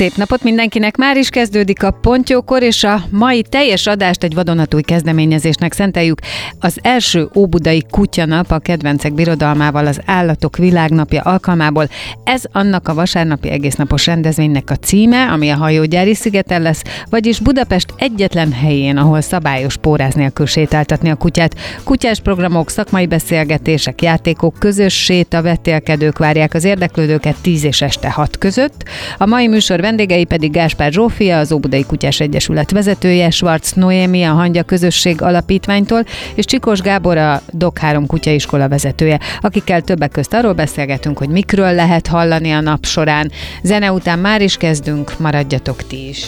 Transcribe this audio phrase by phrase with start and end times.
[0.00, 0.96] Szép napot mindenkinek!
[0.96, 6.20] Már is kezdődik a Pontjókor, és a mai teljes adást egy vadonatúj kezdeményezésnek szenteljük.
[6.60, 11.88] Az első Óbudai Kutyanap a kedvencek birodalmával az Állatok Világnapja alkalmából.
[12.24, 17.94] Ez annak a vasárnapi egésznapos rendezvénynek a címe, ami a hajógyári szigeten lesz, vagyis Budapest
[17.96, 21.54] egyetlen helyén, ahol szabályos póráz nélkül sétáltatni a kutyát.
[21.84, 28.38] Kutyás programok, szakmai beszélgetések, játékok, közös séta, vetélkedők várják az érdeklődőket 10 és este 6
[28.38, 28.84] között.
[29.18, 34.32] A mai műsor vendégei pedig Gáspár Zsófia, az Óbudai Kutyás Egyesület vezetője, Schwarz Noémi, a
[34.32, 40.52] Hangya Közösség Alapítványtól, és Csikós Gábor, a Dog 3 Kutyaiskola vezetője, akikkel többek közt arról
[40.52, 43.30] beszélgetünk, hogy mikről lehet hallani a nap során.
[43.62, 46.26] Zene után már is kezdünk, maradjatok ti is.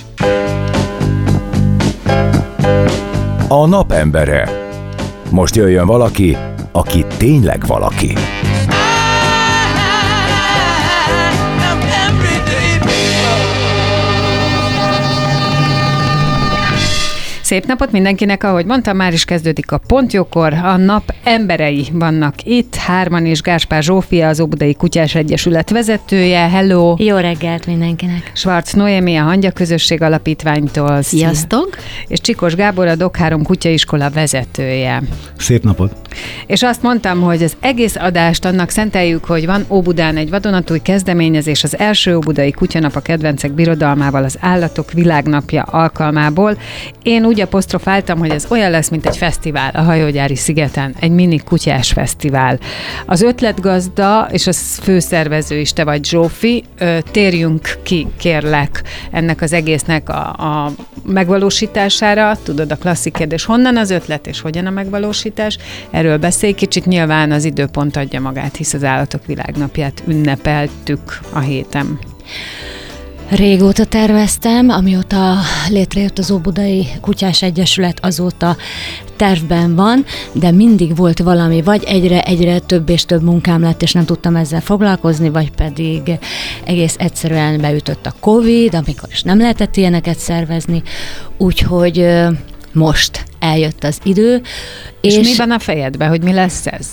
[3.48, 4.48] A nap embere.
[5.30, 6.36] Most jöjjön valaki,
[6.72, 8.12] aki tényleg valaki.
[17.52, 20.52] Szép napot mindenkinek, ahogy mondtam, már is kezdődik a pontjókor.
[20.52, 26.48] A nap emberei vannak itt, Hárman és Gáspár Zsófia, az Óbudai Kutyás Egyesület vezetője.
[26.48, 26.94] Hello!
[26.98, 28.32] Jó reggelt mindenkinek!
[28.34, 31.02] Schwarz Noémi, a Hangya Közösség Alapítványtól.
[31.02, 31.76] Sziasztok!
[32.06, 35.02] És Csikos Gábor, a Dog 3 Kutyaiskola vezetője.
[35.38, 35.92] Szép napot!
[36.46, 41.64] És azt mondtam, hogy az egész adást annak szenteljük, hogy van Óbudán egy vadonatúj kezdeményezés,
[41.64, 46.58] az első Óbudai Kutyanap a kedvencek birodalmával az Állatok Világnapja alkalmából.
[47.02, 51.38] Én úgy apostrofáltam, hogy ez olyan lesz, mint egy fesztivál a hajógyári szigeten, egy mini
[51.38, 52.58] kutyás fesztivál.
[53.06, 56.64] Az ötletgazda és a főszervező is te vagy Zsófi,
[57.10, 60.72] térjünk ki, kérlek, ennek az egésznek a, a
[61.06, 62.36] megvalósítására.
[62.42, 65.58] Tudod, a klasszik kérdés, honnan az ötlet és hogyan a megvalósítás?
[65.90, 71.98] Erről beszélj kicsit, nyilván az időpont adja magát, hisz az Állatok Világnapját ünnepeltük a héten.
[73.36, 75.36] Régóta terveztem, amióta
[75.68, 78.56] létrejött az Óbudai Kutyás Egyesület, azóta
[79.16, 84.04] tervben van, de mindig volt valami, vagy egyre-egyre több és több munkám lett, és nem
[84.04, 86.18] tudtam ezzel foglalkozni, vagy pedig
[86.64, 90.82] egész egyszerűen beütött a Covid, amikor is nem lehetett ilyeneket szervezni,
[91.36, 92.06] úgyhogy
[92.72, 94.42] most eljött az idő.
[95.00, 96.86] És, és mi van a fejedben, hogy mi lesz ez?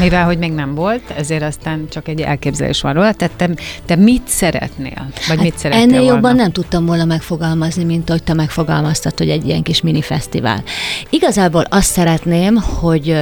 [0.00, 3.12] Mivel, hogy még nem volt, ezért aztán csak egy elképzelés van róla.
[3.12, 3.50] Tehát te,
[3.84, 5.08] te mit szeretnél?
[5.28, 6.14] Vagy hát mit szeretnél Ennél volna?
[6.14, 10.62] jobban nem tudtam volna megfogalmazni, mint hogy te megfogalmaztad, hogy egy ilyen kis mini fesztivál.
[11.10, 13.16] Igazából azt szeretném, hogy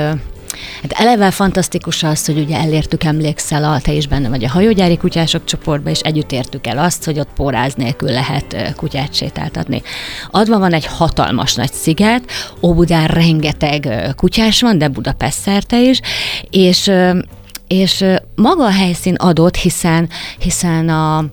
[0.82, 4.96] Hát eleve fantasztikus az, hogy ugye elértük, emlékszel, a, te is benne vagy a hajógyári
[4.96, 9.82] kutyások csoportba, és együtt értük el azt, hogy ott póráz nélkül lehet kutyát sétáltatni.
[10.30, 12.22] Adva van egy hatalmas nagy sziget,
[12.62, 16.00] Óbudán rengeteg kutyás van, de Budapest szerte is,
[16.50, 16.90] és
[17.66, 20.08] és maga a helyszín adott, hiszen,
[20.38, 21.24] hiszen a,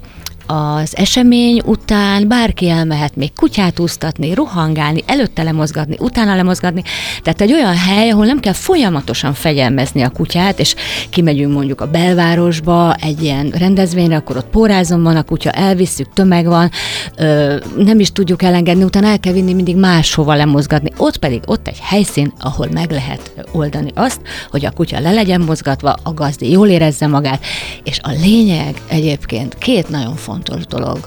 [0.51, 6.83] az esemény után bárki elmehet még kutyát úsztatni, rohangálni, előtte lemozgatni, utána lemozgatni.
[7.21, 10.75] Tehát egy olyan hely, ahol nem kell folyamatosan fegyelmezni a kutyát, és
[11.09, 16.45] kimegyünk mondjuk a belvárosba egy ilyen rendezvényre, akkor ott pórázon van a kutya, elvisszük, tömeg
[16.45, 16.71] van,
[17.17, 20.91] ö, nem is tudjuk elengedni, utána el kell vinni mindig máshova lemozgatni.
[20.97, 24.21] Ott pedig ott egy helyszín, ahol meg lehet oldani azt,
[24.51, 27.45] hogy a kutya le legyen mozgatva, a gazdi jól érezze magát,
[27.83, 30.99] és a lényeg egyébként két nagyon fontos fontos dolog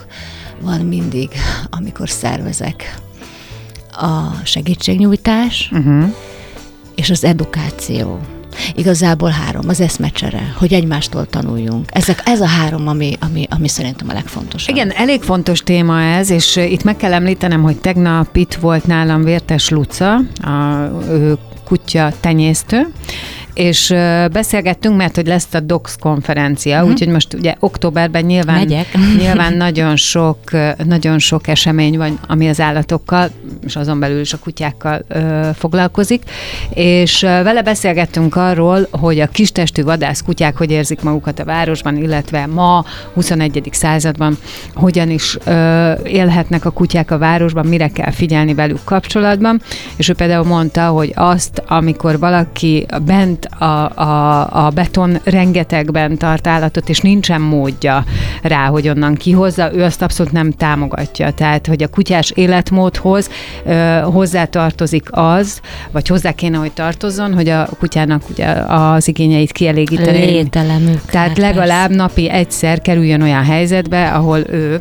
[0.61, 1.31] van mindig,
[1.71, 2.95] amikor szervezek.
[3.93, 6.15] A segítségnyújtás uh-huh.
[6.95, 8.21] és az edukáció.
[8.75, 11.89] Igazából három, az eszmecsere, hogy egymástól tanuljunk.
[11.93, 14.77] Ezek, ez a három, ami, ami, ami szerintem a legfontosabb.
[14.77, 19.25] Igen, elég fontos téma ez, és itt meg kell említenem, hogy tegnap itt volt nálam
[19.25, 22.93] Vértes Luca, a ő kutya tenyésztő,
[23.55, 23.95] és
[24.33, 26.91] beszélgettünk, mert hogy lesz a DOX konferencia, uh-huh.
[26.91, 28.87] úgyhogy most ugye októberben nyilván, Megyek.
[29.21, 30.39] nyilván nagyon sok,
[30.85, 33.31] nagyon sok esemény van, ami az állatokkal,
[33.65, 36.23] és azon belül is a kutyákkal ö, foglalkozik,
[36.75, 42.47] és vele beszélgettünk arról, hogy a kistestű vadász kutyák hogy érzik magukat a városban, illetve
[42.47, 42.85] ma,
[43.15, 43.69] 21.
[43.73, 44.39] században
[44.75, 49.63] hogyan is ö, élhetnek a kutyák a városban, mire kell figyelni velük kapcsolatban,
[49.97, 56.17] és ő például mondta, hogy azt, amikor valaki bent egyébként a, a, a beton rengetegben
[56.17, 58.05] tart állatot, és nincsen módja
[58.43, 61.31] rá, hogy onnan kihozza, ő azt abszolút nem támogatja.
[61.31, 63.31] Tehát, hogy a kutyás életmódhoz
[63.65, 65.61] ö, hozzátartozik az,
[65.91, 70.25] vagy hozzá kéne, hogy tartozzon, hogy a kutyának ugye az igényeit kielégíteni.
[70.25, 71.05] Lételemük.
[71.05, 74.81] Tehát legalább napi egyszer kerüljön olyan helyzetbe, ahol ő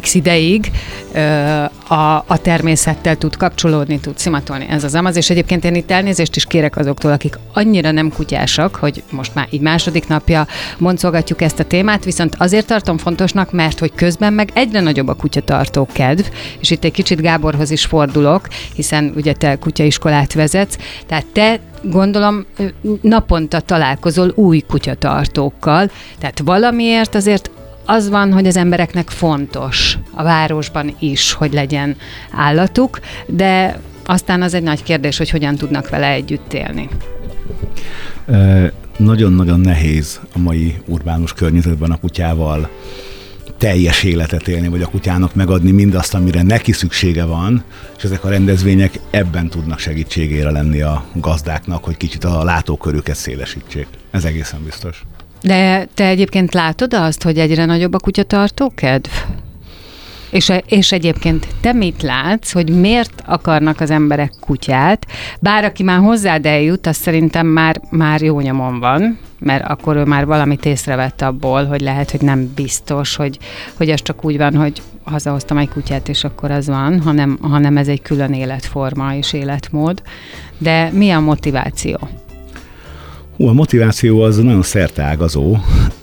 [0.00, 0.70] x ideig
[1.88, 4.66] a, a természettel tud kapcsolódni, tud szimatolni.
[4.68, 8.74] Ez az amaz, és egyébként én itt elnézést is kérek azoktól, akik annyira nem kutyásak,
[8.76, 10.46] hogy most már így második napja
[10.78, 15.14] boncolgatjuk ezt a témát, viszont azért tartom fontosnak, mert hogy közben meg egyre nagyobb a
[15.14, 16.24] kutyatartó kedv,
[16.60, 20.76] és itt egy kicsit Gáborhoz is fordulok, hiszen ugye te kutyaiskolát vezetsz,
[21.06, 22.44] tehát te gondolom
[23.00, 27.50] naponta találkozol új kutyatartókkal, tehát valamiért azért
[27.84, 31.96] az van, hogy az embereknek fontos a városban is, hogy legyen
[32.30, 36.88] állatuk, de aztán az egy nagy kérdés, hogy hogyan tudnak vele együtt élni.
[38.96, 42.70] Nagyon-nagyon nehéz a mai urbánus környezetben a kutyával
[43.58, 47.64] teljes életet élni, vagy a kutyának megadni mindazt, amire neki szüksége van,
[47.96, 53.86] és ezek a rendezvények ebben tudnak segítségére lenni a gazdáknak, hogy kicsit a látókörüket szélesítsék.
[54.10, 55.02] Ez egészen biztos.
[55.42, 59.10] De te egyébként látod azt, hogy egyre nagyobb a kutyatartó kedv?
[60.30, 65.06] És, és egyébként te mit látsz, hogy miért akarnak az emberek kutyát?
[65.40, 70.04] Bár aki már hozzád eljut, az szerintem már, már jó nyomon van, mert akkor ő
[70.04, 73.38] már valamit észrevett abból, hogy lehet, hogy nem biztos, hogy,
[73.76, 77.76] hogy az csak úgy van, hogy hazahoztam egy kutyát, és akkor az van, hanem, hanem
[77.76, 80.02] ez egy külön életforma és életmód.
[80.58, 81.98] De mi a motiváció?
[83.36, 85.56] Hú, a motiváció az nagyon szerteágazó,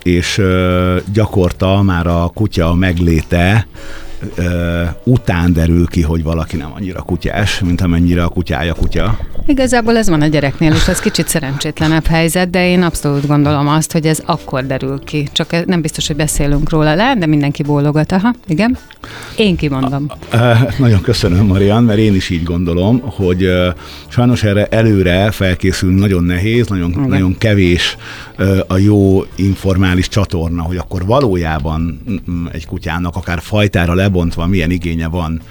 [0.04, 3.68] és ö, gyakorta már a kutya megléte
[4.36, 9.18] ö, után derül ki, hogy valaki nem annyira kutyás, mint amennyire a kutyája kutya.
[9.46, 13.92] Igazából ez van a gyereknél, és ez kicsit szerencsétlenebb helyzet, de én abszolút gondolom azt,
[13.92, 15.28] hogy ez akkor derül ki.
[15.32, 18.12] Csak nem biztos, hogy beszélünk róla le, de mindenki bólogat.
[18.12, 18.78] Aha, igen.
[19.38, 20.06] Én kimondom.
[20.32, 23.70] Ö, nagyon köszönöm, Marian, mert én is így gondolom, hogy ö,
[24.08, 27.08] sajnos erre előre felkészülni nagyon nehéz, nagyon, Igen.
[27.08, 27.98] nagyon kevés
[28.68, 35.08] a jó informális csatorna, hogy akkor valójában mm, egy kutyának akár fajtára lebontva milyen igénye
[35.08, 35.42] van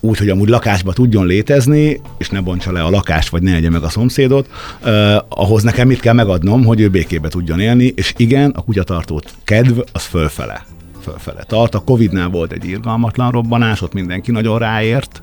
[0.00, 3.70] úgy, hogy amúgy lakásba tudjon létezni, és ne bontsa le a lakást, vagy ne egye
[3.70, 4.48] meg a szomszédot,
[4.82, 9.34] eh, ahhoz nekem mit kell megadnom, hogy ő békébe tudjon élni, és igen, a kutyatartót
[9.44, 10.64] kedv az fölfele.
[11.02, 11.74] Fölfele tart.
[11.74, 15.22] A Covid-nál volt egy irgalmatlan robbanás, ott mindenki nagyon ráért.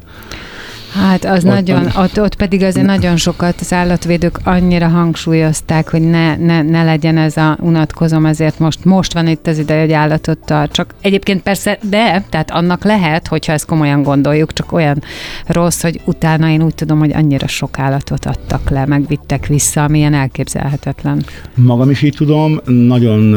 [0.93, 6.01] Hát az Ott- nagyon, ott, ott pedig azért nagyon sokat az állatvédők annyira hangsúlyozták, hogy
[6.01, 9.91] ne, ne, ne legyen ez a unatkozom, ezért most, most van itt az ideje, hogy
[9.91, 10.71] állatot tart.
[10.71, 15.03] Csak egyébként persze, de, tehát annak lehet, hogyha ezt komolyan gondoljuk, csak olyan
[15.47, 20.13] rossz, hogy utána én úgy tudom, hogy annyira sok állatot adtak le, megvittek vissza, amilyen
[20.13, 21.23] elképzelhetetlen.
[21.55, 23.35] Magam is így tudom, nagyon,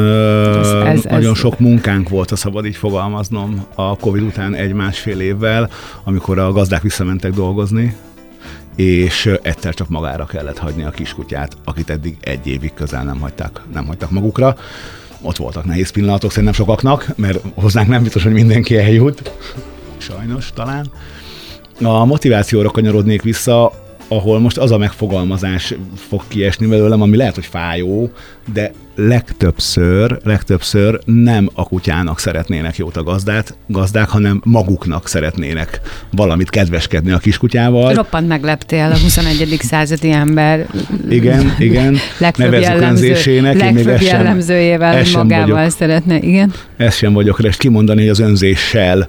[0.59, 5.21] Ez- ez, nagyon ez- sok munkánk volt, ha szabad így fogalmaznom, a Covid után egy-másfél
[5.21, 5.71] évvel,
[6.05, 7.45] amikor a gazdák visszamentek dolgozni,
[8.77, 13.61] és egyszer csak magára kellett hagyni a kiskutyát, akit eddig egy évig közel nem hagyták,
[13.73, 14.57] nem hagytak magukra.
[15.21, 19.33] Ott voltak nehéz pillanatok szerintem sokaknak, mert hozzánk nem biztos, hogy mindenki eljut.
[19.97, 20.91] Sajnos talán.
[21.83, 23.73] A motivációra kanyarodnék vissza,
[24.09, 28.11] ahol most az a megfogalmazás fog kiesni belőlem, ami lehet, hogy fájó,
[28.53, 36.51] de legtöbbször, legtöbbször nem a kutyának szeretnének jót a gazdát, gazdák, hanem maguknak szeretnének valamit
[36.51, 37.95] kedveskedni a kiskutyával.
[37.95, 39.57] Roppant megleptél a 21.
[39.61, 40.67] századi ember
[41.09, 41.97] Igen, igen.
[42.19, 45.71] legfőbb, Nevezzük jellemző, önzésének, én még legfőbb sem- jellemzőjével sem magával vagyok.
[45.71, 46.19] szeretne.
[46.19, 46.53] Igen.
[46.77, 49.09] ezt sem vagyok rest kimondani, hogy az önzéssel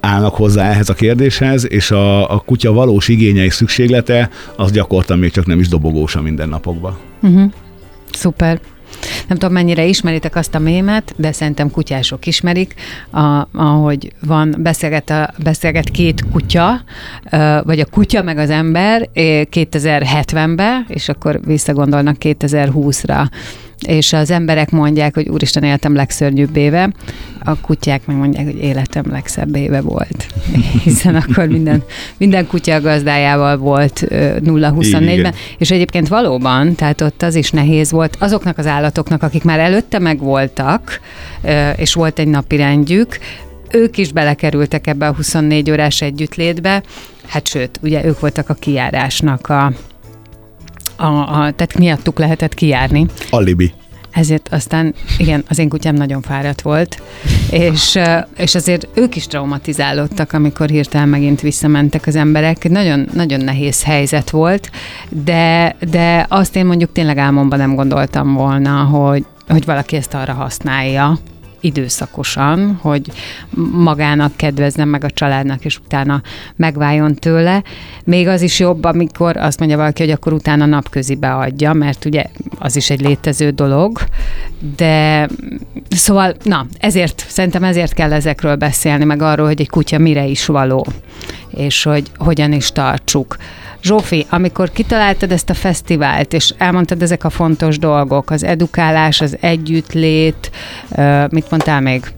[0.00, 5.16] állnak hozzá ehhez a kérdéshez, és a, a kutya valós igénye és szükséglete, az gyakorta
[5.16, 6.96] még csak nem is dobogós a mindennapokban.
[7.22, 7.50] Uh-huh.
[8.12, 8.60] Szuper.
[9.28, 12.74] Nem tudom, mennyire ismeritek azt a mémet, de szerintem kutyások ismerik,
[13.10, 16.80] a, ahogy van, beszélget, a, beszélget két kutya,
[17.62, 23.26] vagy a kutya meg az ember eh, 2070-be, és akkor visszagondolnak 2020-ra.
[23.86, 26.92] És az emberek mondják, hogy úristen, életem legszörnyűbb éve,
[27.44, 30.26] a kutyák meg mondják, hogy életem legszebb éve volt.
[30.84, 31.82] Hiszen akkor minden,
[32.16, 35.34] minden kutya gazdájával volt ö, 0-24-ben, Igen.
[35.58, 39.98] és egyébként valóban, tehát ott az is nehéz volt azoknak az állatoknak, akik már előtte
[39.98, 41.00] megvoltak,
[41.76, 43.18] és volt egy napi rendjük,
[43.70, 46.82] ők is belekerültek ebbe a 24 órás együttlétbe,
[47.26, 49.72] hát sőt, ugye ők voltak a kijárásnak a,
[50.96, 53.06] a, a tehát miattuk lehetett kijárni.
[53.30, 53.72] Alibi.
[54.10, 57.02] ezért aztán, igen, az én kutyám nagyon fáradt volt,
[57.50, 57.98] és,
[58.36, 62.68] és azért ők is traumatizálódtak, amikor hirtelen megint visszamentek az emberek.
[62.68, 64.70] Nagyon, nagyon nehéz helyzet volt,
[65.08, 70.32] de, de azt én mondjuk tényleg álmomban nem gondoltam volna, hogy, hogy valaki ezt arra
[70.32, 71.18] használja,
[71.66, 73.10] időszakosan, hogy
[73.72, 76.22] magának kedvezzen meg a családnak, és utána
[76.56, 77.62] megváljon tőle.
[78.04, 82.24] Még az is jobb, amikor azt mondja valaki, hogy akkor utána napközibe adja, mert ugye
[82.58, 83.98] az is egy létező dolog,
[84.76, 85.28] de
[85.88, 90.46] szóval, na, ezért, szerintem ezért kell ezekről beszélni, meg arról, hogy egy kutya mire is
[90.46, 90.86] való,
[91.50, 93.36] és hogy hogyan is tartsuk.
[93.86, 99.36] Zsófi, amikor kitaláltad ezt a fesztivált, és elmondtad ezek a fontos dolgok, az edukálás, az
[99.40, 100.50] együttlét,
[101.30, 102.12] mit mondtál még?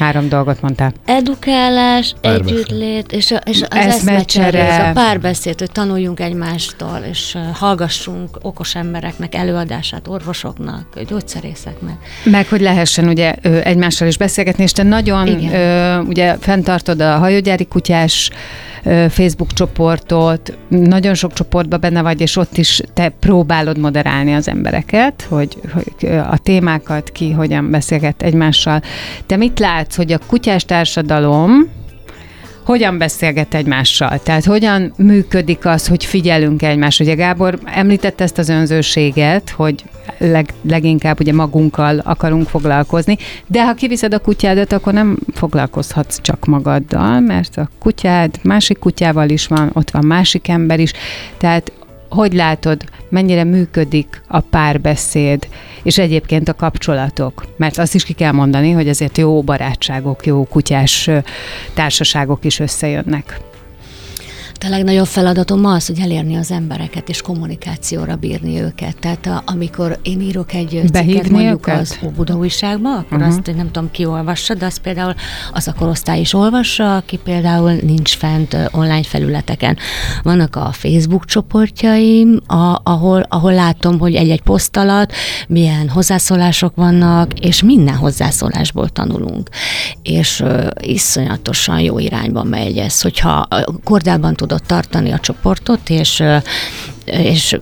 [0.00, 0.92] Három dolgot mondtál.
[1.04, 2.56] Edukálás, párbeszéd.
[2.56, 9.34] együttlét, és, a, és az eszmecsere, a párbeszéd, hogy tanuljunk egymástól, és hallgassunk okos embereknek
[9.34, 11.96] előadását, orvosoknak, gyógyszerészeknek.
[12.24, 16.06] Meg, hogy lehessen ugye egymással is beszélgetni, és te nagyon Igen.
[16.06, 18.30] ugye fenntartod a hajógyári kutyás
[19.08, 25.26] Facebook csoportot, nagyon sok csoportban benne vagy, és ott is te próbálod moderálni az embereket,
[25.28, 28.82] hogy, hogy a témákat ki hogyan beszélget egymással.
[29.26, 31.68] Te mit látsz, hogy a kutyás társadalom
[32.64, 34.18] hogyan beszélget egymással?
[34.18, 37.04] Tehát hogyan működik az, hogy figyelünk egymásra?
[37.04, 39.84] Ugye Gábor említette ezt az önzőséget, hogy
[40.18, 43.16] leg, leginkább ugye magunkkal akarunk foglalkozni,
[43.46, 49.28] de ha kiviszed a kutyádat, akkor nem foglalkozhatsz csak magaddal, mert a kutyád másik kutyával
[49.28, 50.92] is van, ott van másik ember is,
[51.38, 51.72] tehát
[52.10, 55.48] hogy látod, mennyire működik a párbeszéd,
[55.82, 57.44] és egyébként a kapcsolatok?
[57.56, 61.10] Mert azt is ki kell mondani, hogy azért jó barátságok, jó kutyás
[61.74, 63.49] társaságok is összejönnek.
[64.66, 68.96] A legnagyobb feladatom az, hogy elérni az embereket és kommunikációra bírni őket.
[68.98, 71.80] Tehát a, amikor én írok egy cikket mondjuk őket?
[71.80, 73.36] az Óbuda újságba, akkor uh-huh.
[73.36, 75.14] azt nem tudom ki olvassa, de az például
[75.52, 79.76] az a korosztály is olvassa, aki például nincs fent online felületeken.
[80.22, 85.12] Vannak a Facebook csoportjaim, a, ahol, ahol látom, hogy egy-egy poszt alatt
[85.48, 89.48] milyen hozzászólások vannak, és minden hozzászólásból tanulunk.
[90.02, 93.48] És uh, iszonyatosan jó irányba megy ez, hogyha
[93.84, 96.22] kordában tud tudod tartani a csoportot, és
[97.04, 97.56] és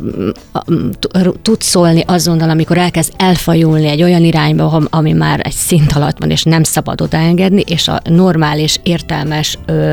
[1.42, 6.30] tud szólni azonnal, amikor elkezd elfajulni egy olyan irányba, ami már egy szint alatt van,
[6.30, 9.92] és nem szabad odaengedni, és a normális, értelmes ö,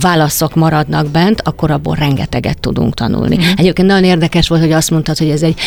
[0.00, 3.36] válaszok maradnak bent, akkor abból rengeteget tudunk tanulni.
[3.36, 3.40] Mm.
[3.56, 5.58] Egyébként nagyon érdekes volt, hogy azt mondtad, hogy ez egy,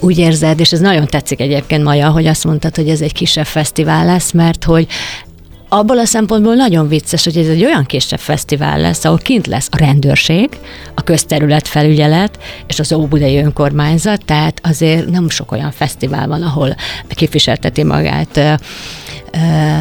[0.00, 3.46] úgy érzed, és ez nagyon tetszik egyébként Maja, hogy azt mondtad, hogy ez egy kisebb
[3.46, 4.86] fesztivál lesz, mert hogy
[5.68, 9.68] abból a szempontból nagyon vicces, hogy ez egy olyan kisebb fesztivál lesz, ahol kint lesz
[9.70, 10.48] a rendőrség,
[10.94, 16.76] a közterületfelügyelet és az Óbudai önkormányzat, tehát azért nem sok olyan fesztivál van, ahol
[17.08, 18.60] képviselteti magát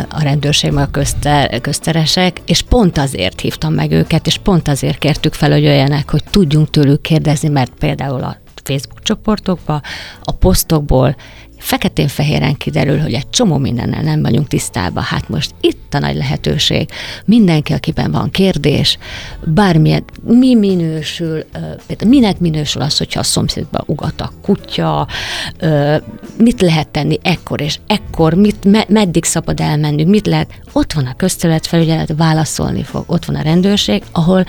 [0.09, 5.33] a rendőrség, a közter, közteresek, és pont azért hívtam meg őket, és pont azért kértük
[5.33, 9.81] fel, hogy jöjjenek, hogy tudjunk tőlük kérdezni, mert például a Facebook csoportokba,
[10.23, 11.15] a posztokból
[11.65, 15.03] feketén-fehéren kiderül, hogy egy csomó mindennel nem vagyunk tisztában.
[15.03, 16.89] Hát most itt a nagy lehetőség.
[17.25, 18.97] Mindenki, akiben van kérdés,
[19.43, 21.43] bármilyen, mi minősül,
[21.87, 25.07] például minek minősül az, hogyha a szomszédba ugat a kutya,
[26.37, 30.53] mit lehet tenni ekkor és ekkor, mit, meddig szabad elmennünk, mit lehet.
[30.71, 34.45] Ott van a közterületfelügyelet, válaszolni fog, ott van a rendőrség, ahol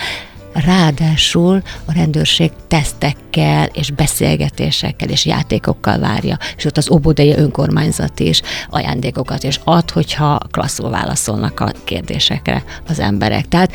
[0.64, 8.42] ráadásul a rendőrség tesztekkel és beszélgetésekkel és játékokkal várja, és ott az obodai önkormányzat is
[8.70, 13.48] ajándékokat és ad, hogyha klasszul válaszolnak a kérdésekre az emberek.
[13.48, 13.72] Tehát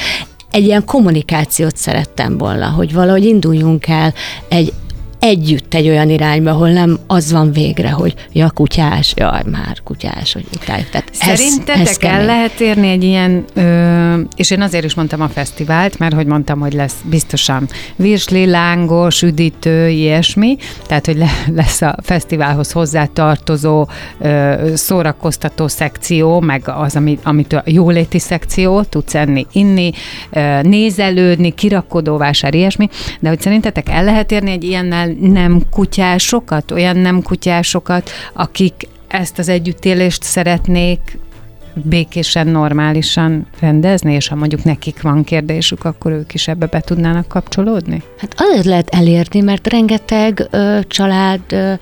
[0.52, 4.14] egy ilyen kommunikációt szerettem volna, hogy valahogy induljunk el
[4.48, 4.74] egy
[5.22, 10.34] együtt egy olyan irányba, ahol nem az van végre, hogy ja, kutyás, jaj, már kutyás,
[10.34, 10.84] hogy utálj.
[10.92, 15.22] Tehát Szerintetek ez, ez el lehet érni egy ilyen, ö, és én azért is mondtam
[15.22, 21.30] a fesztivált, mert hogy mondtam, hogy lesz biztosan virsli, lángos, üdítő, ilyesmi, tehát hogy le,
[21.56, 23.88] lesz a fesztiválhoz hozzátartozó
[24.20, 29.92] ö, szórakoztató szekció, meg az, amit, amit a jóléti szekció, tudsz enni, inni,
[30.32, 36.98] ö, nézelődni, kirakodóvásár, ilyesmi, de hogy szerintetek el lehet érni egy ilyennel nem kutyásokat, olyan
[36.98, 41.18] nem kutyásokat, akik ezt az együttélést szeretnék
[41.74, 47.28] békésen, normálisan rendezni, és ha mondjuk nekik van kérdésük, akkor ők is ebbe be tudnának
[47.28, 48.04] kapcsolódni?
[48.18, 51.74] Hát azért lehet elérni, mert rengeteg ö, család ö,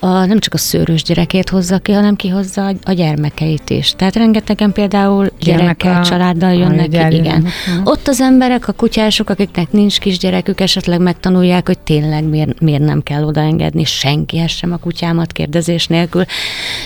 [0.00, 3.92] a, nem csak a szőrös gyerekét hozza ki, hanem kihozza a, gyermekeit is.
[3.96, 7.46] Tehát rengetegen például gyerekkel, a- családdal jönnek ki, igen.
[7.84, 13.02] Ott az emberek, a kutyások, akiknek nincs kisgyerekük, esetleg megtanulják, hogy tényleg miért, miért nem
[13.02, 16.24] kell odaengedni senkihez sem a kutyámat kérdezés nélkül.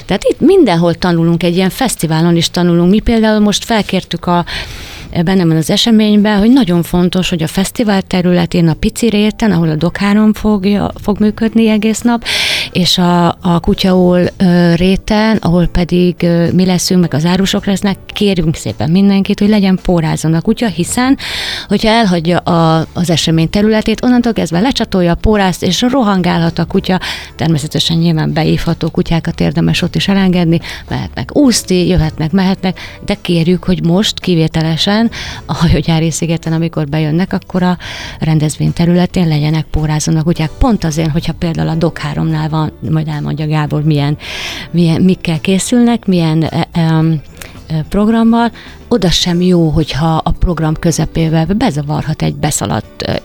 [0.05, 2.91] Tehát itt mindenhol tanulunk, egy ilyen fesztiválon is tanulunk.
[2.91, 4.45] Mi például most felkértük a
[5.25, 9.69] bennem van az eseményben, hogy nagyon fontos, hogy a fesztivál területén, a pici réten, ahol
[9.69, 12.25] a Dokhárom fogja, fog működni egész nap,
[12.73, 14.27] és a, a kutyaul
[14.75, 20.35] réten, ahol pedig mi leszünk, meg az árusok lesznek, kérjünk szépen mindenkit, hogy legyen pórázon
[20.35, 21.19] a kutya, hiszen,
[21.69, 27.01] hogyha elhagyja a, az esemény területét, onnantól kezdve lecsatolja a pórázt, és rohangálhat a kutya,
[27.37, 33.85] természetesen nyilván beívható kutyákat érdemes ott is elengedni, mehetnek úszni, jöhetnek, mehetnek, de kérjük, hogy
[33.85, 35.11] most kivételesen
[35.47, 37.79] a hajógyári szigeten, amikor bejönnek, akkor a
[38.21, 40.51] rendezvény területén legyenek pórázon a kutyák.
[40.59, 44.19] Pont azért, hogyha például a Dok 3-nál van, majd elmondja Gábor, milyen,
[44.71, 46.69] milyen mikkel készülnek, milyen e,
[47.89, 48.53] programmal,
[48.89, 53.21] oda sem jó, hogyha a program közepével bezavarhat egy beszaladt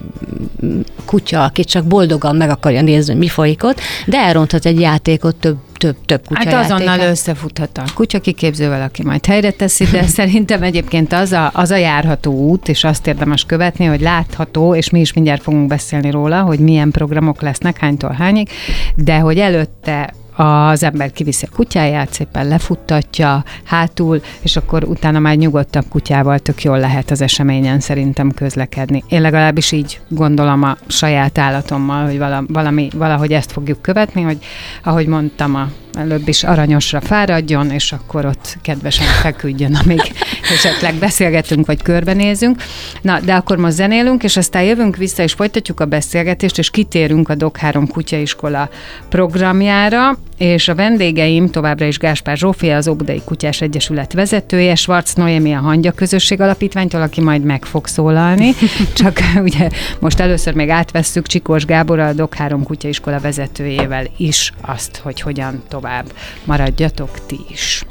[1.06, 5.36] kutya, aki csak boldogan meg akarja nézni, hogy mi folyik ott, de elronthat egy játékot
[5.36, 7.10] több, több, több kutya Hát azonnal játékát.
[7.10, 11.76] összefuthat a kutya kiképzővel, aki majd helyre teszi, de szerintem egyébként az a, az a
[11.76, 16.42] járható út, és azt érdemes követni, hogy látható, és mi is mindjárt fogunk beszélni róla,
[16.42, 18.50] hogy milyen programok lesznek, hánytól hányig,
[18.96, 25.36] de hogy előtte az ember kiviszi a kutyáját, szépen lefuttatja hátul, és akkor utána már
[25.36, 29.04] nyugodtabb kutyával tök jól lehet az eseményen szerintem közlekedni.
[29.08, 34.38] Én legalábbis így gondolom a saját állatommal, hogy vala- valami, valahogy ezt fogjuk követni, hogy
[34.84, 40.02] ahogy mondtam, a előbb is aranyosra fáradjon, és akkor ott kedvesen feküdjön, amíg
[40.54, 42.64] esetleg beszélgetünk, vagy körbenézünk.
[43.02, 47.30] Na, de akkor most zenélünk, és aztán jövünk vissza, és folytatjuk a beszélgetést, és kitérünk
[47.30, 48.70] a Dok 3 kutyaiskola
[49.10, 55.54] programjára, és a vendégeim továbbra is Gáspár Zsófia, az Óbudai Kutyás Egyesület vezetője, Schwarz Noémi
[55.54, 58.52] a Hangya Közösség Alapítványtól, aki majd meg fog szólalni.
[58.94, 64.98] Csak ugye most először még átvesszük Csikós Gábor, a Dok 3 kutyaiskola vezetőjével is azt,
[64.98, 66.06] hogy hogyan tovább.
[66.44, 67.86] Maradjatok ti is.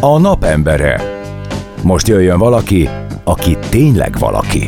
[0.00, 1.20] A napembere.
[1.82, 2.88] Most jöjjön valaki,
[3.24, 4.64] aki tényleg valaki.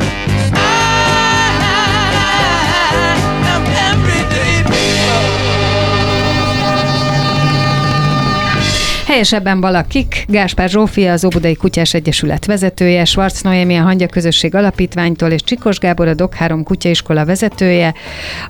[9.14, 15.30] Helyesebben valakik, Gáspár Zsófia, az Óbudai Kutyás Egyesület vezetője, Schwarz Noémi a Hangya Közösség Alapítványtól,
[15.30, 17.94] és Csikos Gábor a Dok 3 kutyaiskola vezetője.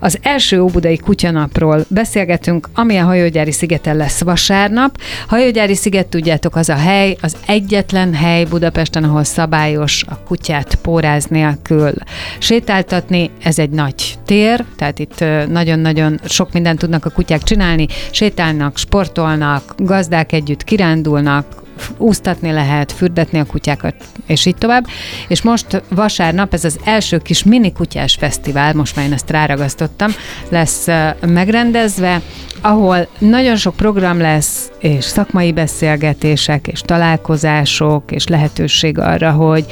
[0.01, 4.99] Az első Óbudai Kutyanapról beszélgetünk, ami a Hajógyári szigeten lesz vasárnap.
[5.27, 11.25] Hajógyári sziget, tudjátok, az a hely, az egyetlen hely Budapesten, ahol szabályos a kutyát póráz
[11.25, 11.93] nélkül
[12.39, 13.31] sétáltatni.
[13.43, 17.87] Ez egy nagy tér, tehát itt nagyon-nagyon sok mindent tudnak a kutyák csinálni.
[18.11, 21.64] Sétálnak, sportolnak, gazdák együtt kirándulnak,
[21.97, 23.95] úsztatni lehet, fürdetni a kutyákat,
[24.27, 24.87] és így tovább.
[25.29, 30.11] És most vasárnap ez az első kis mini kutyás fesztivál, most már én ezt ráragasztottam,
[30.49, 30.87] lesz
[31.27, 32.21] megrendezve,
[32.61, 39.65] ahol nagyon sok program lesz, és szakmai beszélgetések, és találkozások, és lehetőség arra, hogy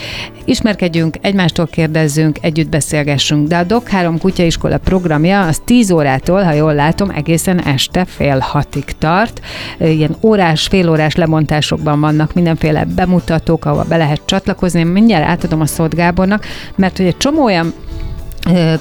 [0.45, 3.49] ismerkedjünk, egymástól kérdezzünk, együtt beszélgessünk.
[3.49, 8.39] De a Dok 3 kutyaiskola programja az 10 órától, ha jól látom, egészen este fél
[8.39, 9.41] hatig tart.
[9.79, 11.15] Ilyen órás, félórás
[11.93, 14.81] lebontásokban vannak mindenféle bemutatók, ahol be lehet csatlakozni.
[14.81, 16.45] Én mindjárt átadom a szót Gábornak,
[16.77, 17.73] mert hogy egy csomó olyan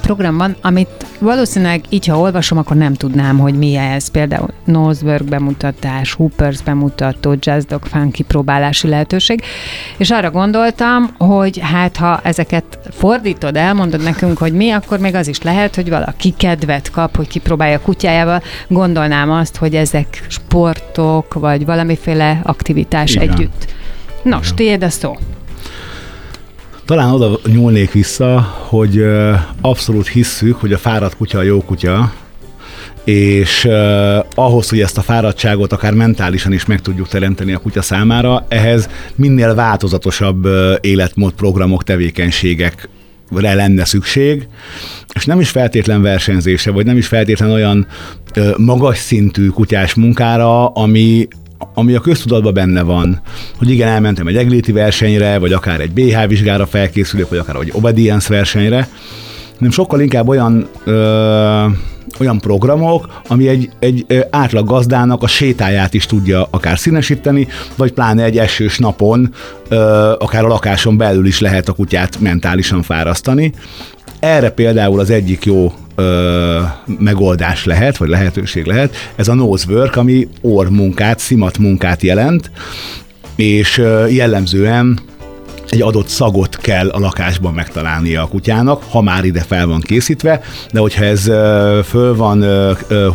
[0.02, 4.08] program van, amit valószínűleg így, ha olvasom, akkor nem tudnám, hogy mi ez.
[4.08, 9.42] Például Nosework bemutatás, Hoopers bemutató, Jazz Dog Fun kipróbálási lehetőség.
[9.98, 15.28] És arra gondoltam, hogy hát ha ezeket fordítod, elmondod nekünk, hogy mi, akkor még az
[15.28, 18.42] is lehet, hogy valaki kedvet kap, hogy kipróbálja a kutyájával.
[18.68, 23.30] Gondolnám azt, hogy ezek sportok, vagy valamiféle aktivitás van.
[23.30, 23.66] együtt.
[24.24, 25.18] Nos, tiéd a szó.
[26.92, 29.06] Talán oda nyúlnék vissza, hogy
[29.62, 32.14] abszolút hisszük, hogy a fáradt kutya a jó kutya,
[33.04, 33.74] és uh,
[34.36, 38.90] ahhoz, hogy ezt a fáradtságot akár mentálisan is meg tudjuk teremteni a kutya számára, ehhez
[39.16, 42.90] minél változatosabb uh, életmód programok, tevékenységek
[43.30, 44.48] lenne szükség,
[45.14, 47.88] és nem is feltétlen versenyzése, vagy nem is feltétlen olyan
[48.34, 51.28] ö, magas szintű kutyás munkára, ami,
[51.74, 53.22] ami a köztudatban benne van,
[53.58, 57.72] hogy igen, elmentem egy egléti versenyre, vagy akár egy BH vizsgára felkészülök, vagy akár egy
[57.74, 58.88] obedience versenyre,
[59.58, 61.66] hanem sokkal inkább olyan ö,
[62.20, 68.24] olyan programok, ami egy, egy átlag gazdának a sétáját is tudja akár színesíteni, vagy pláne
[68.24, 69.34] egy esős napon,
[69.70, 69.76] ö,
[70.20, 73.54] akár a lakáson belül is lehet a kutyát mentálisan fárasztani.
[74.20, 76.60] Erre például az egyik jó ö,
[77.00, 78.96] megoldás lehet, vagy lehetőség lehet.
[79.16, 82.52] Ez a nose work, ami orrmunkát, szimat munkát jelent,
[83.36, 83.78] és
[84.10, 85.00] jellemzően
[85.72, 90.42] egy adott szagot kell a lakásban megtalálnia a kutyának, ha már ide fel van készítve,
[90.72, 91.24] de hogyha ez
[91.86, 92.46] föl van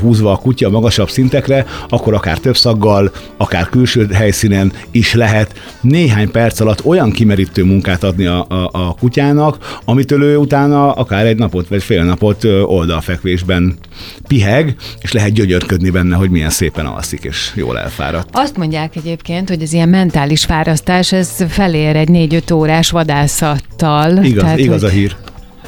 [0.01, 6.31] húzva a kutya magasabb szintekre, akkor akár több szaggal, akár külső helyszínen is lehet néhány
[6.31, 11.39] perc alatt olyan kimerítő munkát adni a, a, a kutyának, amitől ő utána akár egy
[11.39, 13.79] napot vagy fél napot oldalfekvésben
[14.27, 18.29] piheg, és lehet gyönyörködni benne, hogy milyen szépen alszik és jól elfáradt.
[18.33, 24.25] Azt mondják egyébként, hogy az ilyen mentális fárasztás, ez felér egy 4-5 két órás vadászattal.
[24.25, 24.91] Igaz, tehát, igaz hogy...
[24.91, 25.17] a hír.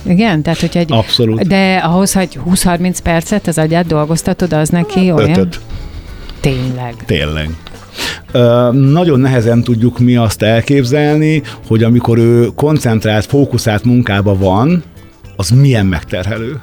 [0.07, 0.93] Igen, tehát hogy egy...
[0.93, 1.47] Abszolút.
[1.47, 5.31] De ahhoz, hogy 20-30 percet az agyát dolgoztatod, az neki hát, olyan?
[5.31, 5.61] Ötöt.
[6.41, 6.95] Tényleg.
[7.07, 7.51] Tényleg.
[8.33, 14.83] Ö, nagyon nehezen tudjuk mi azt elképzelni, hogy amikor ő koncentrált, fókuszált munkába van,
[15.37, 16.59] az milyen megterhelő.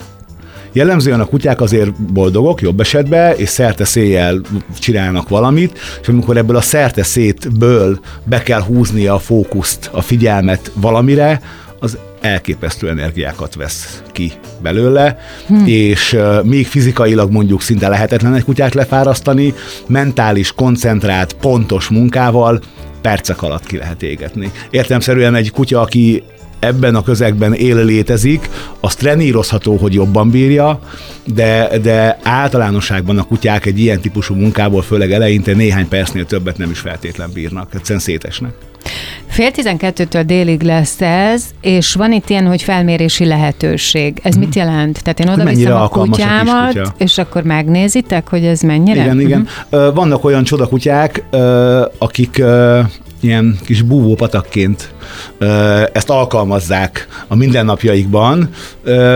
[0.76, 4.42] Jellemzően a kutyák azért boldogok, jobb esetben, és szerte széjjel
[4.80, 10.72] csinálnak valamit, és amikor ebből a szerte szétből be kell húznia a fókuszt, a figyelmet
[10.74, 11.42] valamire,
[11.80, 15.66] az elképesztő energiákat vesz ki belőle, hm.
[15.66, 19.54] és uh, még fizikailag mondjuk szinte lehetetlen egy kutyát lefárasztani,
[19.88, 22.62] mentális, koncentrált, pontos munkával
[23.02, 24.52] percek alatt ki lehet égetni.
[24.70, 26.24] Értelmszerűen egy kutya, aki
[26.60, 30.80] ebben a közegben él létezik, az trenírozható, hogy jobban bírja,
[31.26, 36.70] de, de általánosságban a kutyák egy ilyen típusú munkából, főleg eleinte néhány percnél többet nem
[36.70, 38.54] is feltétlen bírnak, egyszerűen szétesnek.
[39.28, 44.20] Fél tizenkettőtől délig lesz ez, és van itt ilyen, hogy felmérési lehetőség.
[44.24, 44.44] Ez hmm.
[44.44, 45.04] mit jelent?
[45.04, 49.02] Tehát én oda viszem a kutyámat, a és akkor megnézitek, hogy ez mennyire?
[49.02, 49.48] Igen, igen.
[49.72, 49.96] Uh-huh.
[49.96, 51.24] Vannak olyan csodakutyák,
[51.98, 52.44] akik
[53.26, 54.94] ilyen kis búvópatakként
[55.94, 58.50] ezt alkalmazzák a mindennapjaikban.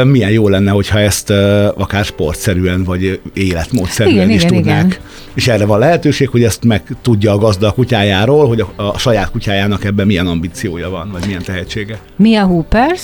[0.04, 1.30] Milyen jó lenne, hogyha ezt
[1.76, 4.86] akár sportszerűen vagy életmódszerűen igen, is igen, tudnák.
[4.86, 4.98] Igen.
[5.34, 8.98] És erre van lehetőség, hogy ezt meg tudja a gazda a kutyájáról, hogy a, a
[8.98, 12.00] saját kutyájának ebben milyen ambíciója van, vagy milyen tehetsége.
[12.16, 13.02] Mi a Hoopers?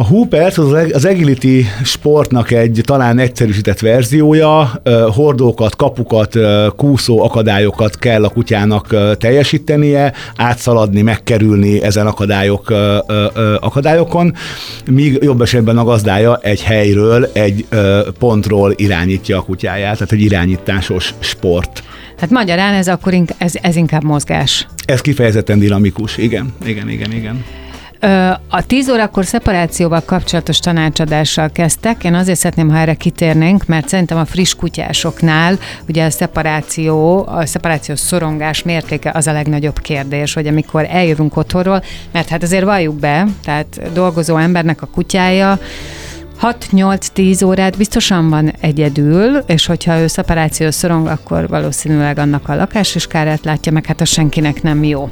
[0.00, 4.80] A Hoopers az, az agility sportnak egy talán egyszerűsített verziója,
[5.14, 6.38] hordókat, kapukat,
[6.76, 12.70] kúszó akadályokat kell a kutyának teljesítenie, átszaladni, megkerülni ezen akadályok
[13.60, 14.34] akadályokon,
[14.90, 17.66] míg jobb esetben a gazdája egy helyről, egy
[18.18, 21.82] pontról irányítja a kutyáját, tehát egy irányításos sport.
[22.14, 24.66] Tehát magyarán ez akkor ez, ez inkább mozgás.
[24.84, 27.44] Ez kifejezetten dinamikus, igen, igen, igen, igen.
[28.48, 32.04] A 10 órakor szeparációval kapcsolatos tanácsadással kezdtek.
[32.04, 35.58] Én azért szeretném, ha erre kitérnénk, mert szerintem a friss kutyásoknál
[35.88, 41.82] ugye a szeparáció, a szeparációs szorongás mértéke az a legnagyobb kérdés, hogy amikor eljövünk otthonról,
[42.12, 45.58] mert hát azért valljuk be, tehát dolgozó embernek a kutyája,
[46.42, 52.94] 6-8-10 órát biztosan van egyedül, és hogyha ő szeparációs szorong, akkor valószínűleg annak a lakás
[52.94, 55.10] is kárát látja, meg hát a senkinek nem jó.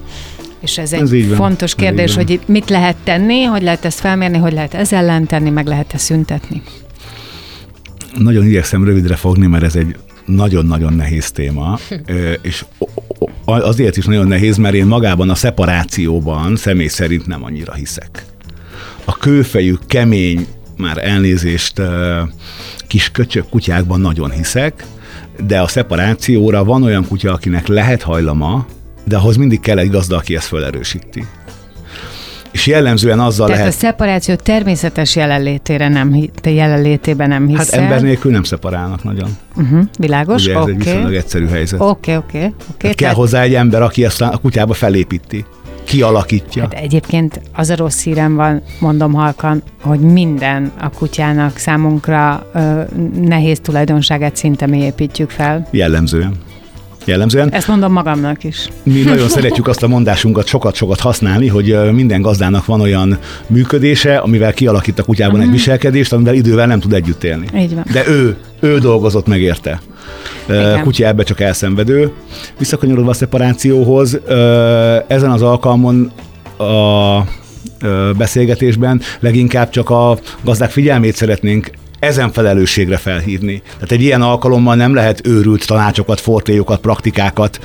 [0.67, 1.85] És ez, ez egy fontos van.
[1.85, 5.67] kérdés, hogy mit lehet tenni, hogy lehet ezt felmérni, hogy lehet ez ellen tenni, meg
[5.67, 6.63] lehet-e szüntetni.
[8.19, 11.79] Nagyon igyekszem rövidre fogni, mert ez egy nagyon-nagyon nehéz téma,
[12.43, 12.65] és
[13.45, 18.25] azért is nagyon nehéz, mert én magában a szeparációban személy szerint nem annyira hiszek.
[19.05, 21.83] A kőfejű, kemény, már elnézést
[22.87, 24.87] kis köcsök kutyákban nagyon hiszek,
[25.47, 28.67] de a szeparációra van olyan kutya, akinek lehet hajlama,
[29.07, 31.27] de ahhoz mindig kell egy gazda, aki ezt felerősíti.
[32.51, 33.75] És jellemzően azzal Tehát lehet...
[33.75, 37.65] a szeparáció természetes jelenlétére nem, te jelenlétében nem hiszel.
[37.65, 39.37] Hát ember nélkül nem szeparálnak nagyon.
[39.57, 40.73] Uh-huh, világos, Ugye ez okay.
[40.73, 41.81] egy viszonylag egyszerű helyzet.
[41.81, 42.45] Oké, oké.
[42.45, 42.53] oké.
[42.79, 43.15] Kell tehát...
[43.15, 45.45] hozzá egy ember, aki ezt a kutyába felépíti
[45.85, 46.63] kialakítja.
[46.63, 52.81] Hát egyébként az a rossz hírem van, mondom halkan, hogy minden a kutyának számunkra ö,
[53.21, 55.69] nehéz tulajdonságát szinte mi építjük fel.
[55.71, 56.35] Jellemzően
[57.07, 57.53] jellemzően.
[57.53, 58.69] Ezt mondom magamnak is.
[58.83, 64.53] Mi nagyon szeretjük azt a mondásunkat sokat-sokat használni, hogy minden gazdának van olyan működése, amivel
[64.53, 65.53] kialakít a kutyában uh-huh.
[65.53, 65.65] egy mhm.
[65.65, 67.47] viselkedést, amivel idővel nem tud együtt élni.
[67.57, 67.85] Így van.
[67.93, 69.81] De ő, ő dolgozott meg érte.
[70.49, 70.83] Igen.
[70.83, 72.13] Kutya ebbe csak elszenvedő.
[72.59, 74.19] Visszakanyarodva a szeparációhoz,
[75.07, 76.13] ezen az alkalmon
[76.59, 77.25] a
[78.17, 83.63] beszélgetésben leginkább csak a gazdák figyelmét szeretnénk ezen felelősségre felhívni.
[83.75, 87.61] Tehát egy ilyen alkalommal nem lehet őrült tanácsokat, fortéjokat, praktikákat,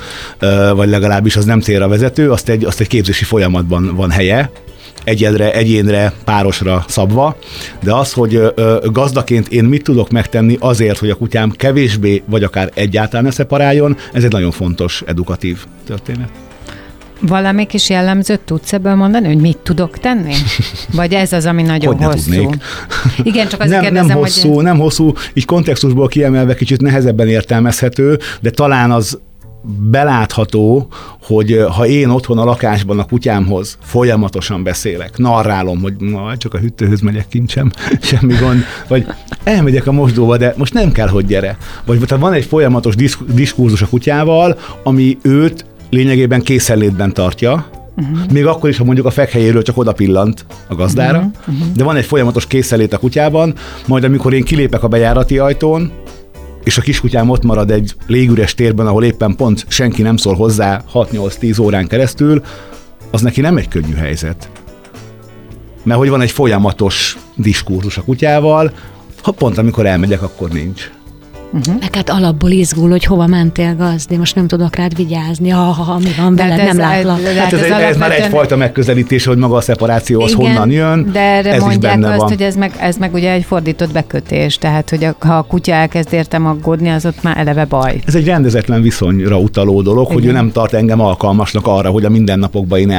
[0.74, 4.50] vagy legalábbis az nem célra vezető, azt egy, azt egy képzési folyamatban van helye,
[5.04, 7.36] egyedre, egyénre, párosra szabva,
[7.82, 8.40] de az, hogy
[8.82, 13.96] gazdaként én mit tudok megtenni azért, hogy a kutyám kevésbé, vagy akár egyáltalán ne szeparáljon,
[14.12, 16.41] ez egy nagyon fontos edukatív történet.
[17.26, 20.34] Valami kis jellemzőt tudsz ebből mondani, hogy mit tudok tenni?
[20.92, 22.30] Vagy ez az, ami nagyon Hogy hosszú?
[22.30, 22.62] tudnék.
[23.22, 24.64] Igen, csak azért nem, kérdezem, nem hosszú, hogy...
[24.64, 29.18] nem hosszú, így kontextusból kiemelve kicsit nehezebben értelmezhető, de talán az
[29.90, 30.88] belátható,
[31.22, 36.58] hogy ha én otthon a lakásban a kutyámhoz folyamatosan beszélek, narrálom, hogy majd csak a
[36.58, 39.06] hűtőhöz megyek kincsem, semmi gond, vagy
[39.44, 41.56] elmegyek a mosdóba, de most nem kell, hogy gyere.
[41.84, 48.32] Vagy tehát van egy folyamatos diszk- diskurzus a kutyával, ami őt lényegében készenlétben tartja, Uh-huh.
[48.32, 51.54] Még akkor is, ha mondjuk a fekhelyéről csak oda pillant a gazdára, uh-huh.
[51.54, 51.72] Uh-huh.
[51.76, 53.54] de van egy folyamatos készenlét a kutyában,
[53.86, 55.92] majd amikor én kilépek a bejárati ajtón,
[56.64, 60.82] és a kiskutyám ott marad egy légüres térben, ahol éppen pont senki nem szól hozzá
[60.94, 62.42] 6-8-10 órán keresztül,
[63.10, 64.50] az neki nem egy könnyű helyzet.
[65.82, 68.72] Mert hogy van egy folyamatos diskurzus a kutyával,
[69.22, 70.90] ha pont amikor elmegyek, akkor nincs.
[71.80, 75.82] Meg hát alapból izgul, hogy hova mentél gazdi, most nem tudok rád vigyázni, ha, ha,
[75.82, 77.22] ha mi van De veled, hát nem ez- látlak.
[77.22, 80.30] de Hát ez, ez egy, ez már alapvetően- egyfajta megközelítés, hogy maga a szeparáció az
[80.32, 81.08] Igen, honnan jön.
[81.12, 82.28] De erre ez is mondják benne azt, van.
[82.28, 85.72] hogy ez meg, ez meg ugye egy fordított bekötés, tehát hogy a, ha a kutya
[85.72, 88.00] elkezd értem aggódni, az ott már eleve baj.
[88.06, 90.34] Ez egy rendezetlen viszonyra utaló dolog, hogy ő Igen.
[90.34, 92.90] nem tart engem alkalmasnak arra, hogy a mindennapokban én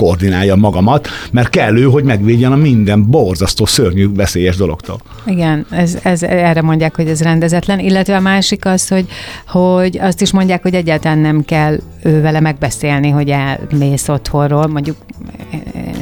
[0.00, 5.00] elkoordináljam magamat, mert kellő, hogy megvédjen a minden borzasztó, szörnyű, veszélyes dologtól.
[5.26, 9.06] Igen, ez, ez, erre mondják, hogy ez rendezetlen, illetve a másik az, hogy,
[9.46, 14.96] hogy azt is mondják, hogy egyáltalán nem kell ő vele megbeszélni, hogy elmész otthonról, mondjuk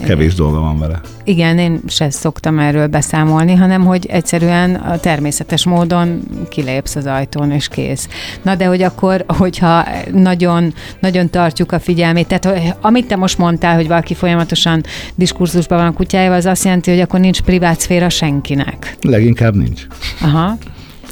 [0.04, 1.00] Kevés dolga van vele.
[1.24, 7.50] igen, én se szoktam erről beszámolni, hanem hogy egyszerűen a természetes módon kilépsz az ajtón,
[7.50, 8.08] és kész.
[8.42, 13.38] Na de hogy akkor, hogyha nagyon, nagyon tartjuk a figyelmét, tehát hogy amit te most
[13.38, 14.82] mondtál, hogy valaki folyamatosan
[15.14, 18.96] diskurzusban van a kutyájával, az azt jelenti, hogy akkor nincs privát szféra senkinek.
[19.00, 19.86] Leginkább nincs.
[20.20, 20.56] Aha.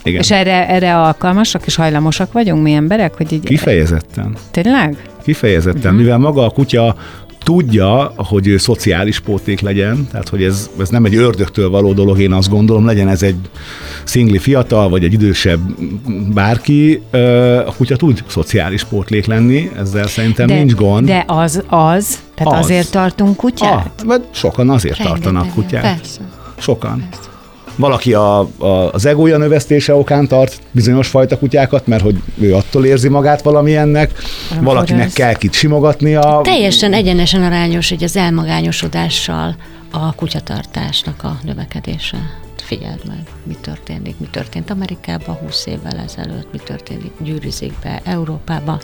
[0.02, 0.20] Igen.
[0.20, 3.44] És erre, erre alkalmasak és hajlamosak vagyunk mi emberek, hogy így...
[3.44, 4.36] Kifejezetten.
[4.50, 4.96] Tényleg?
[5.22, 5.96] Kifejezetten, uh-huh.
[5.96, 6.96] mivel maga a kutya
[7.46, 12.20] tudja, hogy ő szociális póték legyen, tehát hogy ez, ez nem egy ördögtől való dolog,
[12.20, 13.36] én azt gondolom, legyen ez egy
[14.04, 15.60] szingli fiatal, vagy egy idősebb
[16.34, 17.02] bárki,
[17.66, 21.06] a kutya tud szociális pótlék lenni, ezzel szerintem nincs gond.
[21.06, 22.58] De az, az, tehát Az.
[22.58, 22.64] az.
[22.64, 23.92] azért tartunk kutyát?
[23.98, 25.96] Ah, vagy sokan azért tartanak Rengetegen, kutyát.
[25.96, 26.20] Persze.
[26.58, 27.08] Sokan.
[27.76, 32.84] Valaki a, a, az egója növesztése okán tart bizonyos fajta kutyákat, mert hogy ő attól
[32.84, 34.12] érzi magát valamilyennek,
[34.60, 36.40] valakinek ez- kell kit simogatnia.
[36.42, 39.56] Teljesen egyenesen arányos hogy az elmagányosodással
[39.90, 42.44] a kutyatartásnak a növekedése.
[42.62, 48.80] Figyeld meg, mi történik, mi történt Amerikában 20 évvel ezelőtt, mi történik gyűrűzik be Európába.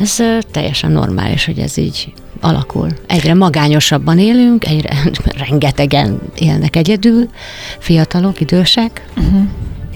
[0.00, 0.16] Ez
[0.50, 2.88] teljesen normális, hogy ez így alakul.
[3.06, 4.96] Egyre magányosabban élünk, egyre
[5.48, 7.28] rengetegen élnek egyedül,
[7.78, 9.42] fiatalok, idősek, uh-huh.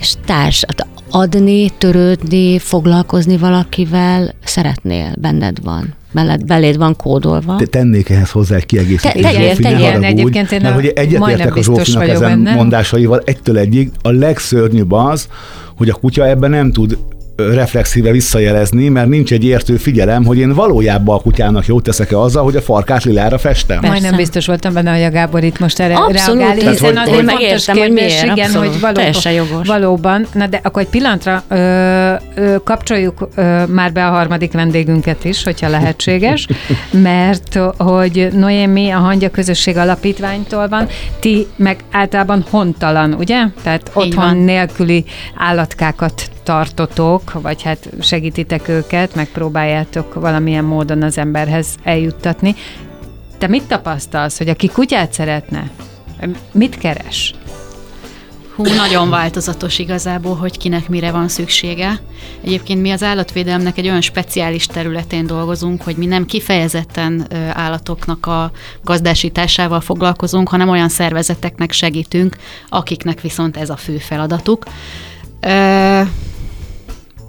[0.00, 5.94] és társ, hát adni, törődni, foglalkozni valakivel szeretnél, benned van.
[6.12, 7.56] Beled, beléd van kódolva.
[7.56, 9.14] Te- tennék ehhez hozzá egy kiegészítést.
[9.14, 9.84] Te- tegyél, Zsófi, ne tegyél.
[9.86, 12.54] haragudj, Egyébként én mert hogy egyetértek a Zsófinak ezen benne.
[12.54, 13.90] mondásaival egytől egyig.
[14.02, 15.28] A legszörnyűbb az,
[15.76, 16.98] hogy a kutya ebben nem tud
[17.46, 22.44] reflexíve visszajelezni, mert nincs egy értő figyelem, hogy én valójában a kutyának jót teszek-e azzal,
[22.44, 23.80] hogy a farkát lilára festem.
[23.80, 23.92] Persze.
[23.92, 26.96] Majdnem biztos voltam benne, hogy a Gábor itt most erre Abszolút, reagál, tehát hiszen hogy-
[26.96, 28.68] az hogy- egy Megértem, fontos hogy kérdés, miért, igen, abszolút.
[28.70, 30.26] hogy valóban, valóban.
[30.32, 35.42] Na de akkor egy pillanatra ö, ö, kapcsoljuk ö, már be a harmadik vendégünket is,
[35.42, 36.46] hogyha lehetséges,
[36.90, 40.86] mert hogy Noémi a Hangya Közösség Alapítványtól van,
[41.20, 43.38] ti meg általában hontalan, ugye?
[43.62, 44.36] Tehát otthon van.
[44.36, 45.04] nélküli
[45.36, 52.54] állatkákat tartotok, vagy hát segítitek őket, megpróbáljátok valamilyen módon az emberhez eljuttatni.
[53.38, 55.70] Te mit tapasztalsz, hogy aki kutyát szeretne,
[56.52, 57.34] mit keres?
[58.56, 62.00] Hú, nagyon változatos igazából, hogy kinek mire van szüksége.
[62.44, 68.50] Egyébként mi az állatvédelemnek egy olyan speciális területén dolgozunk, hogy mi nem kifejezetten állatoknak a
[68.84, 72.36] gazdásításával foglalkozunk, hanem olyan szervezeteknek segítünk,
[72.68, 74.64] akiknek viszont ez a fő feladatuk.
[75.40, 76.00] Ö,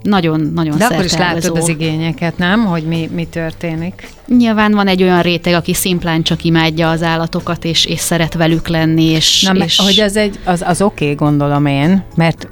[0.10, 2.66] nagyon, nagyon De akkor is látod az igényeket, nem?
[2.66, 4.10] Hogy mi, mi történik.
[4.28, 8.68] Nyilván van egy olyan réteg, aki szimplán csak imádja az állatokat, és, és szeret velük
[8.68, 9.86] lenni, és, Na, és és...
[9.86, 12.48] hogy az, egy, az, az oké, okay, gondolom én, mert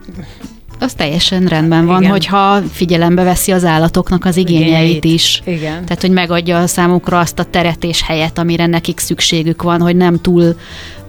[0.80, 2.12] az teljesen rendben van, Igen.
[2.12, 5.04] hogyha figyelembe veszi az állatoknak az igényeit, Igényeit.
[5.04, 5.41] is.
[5.46, 5.86] igen.
[5.86, 9.96] Tehát, hogy megadja a számukra azt a teret és helyet, amire nekik szükségük van, hogy
[9.96, 10.56] nem túl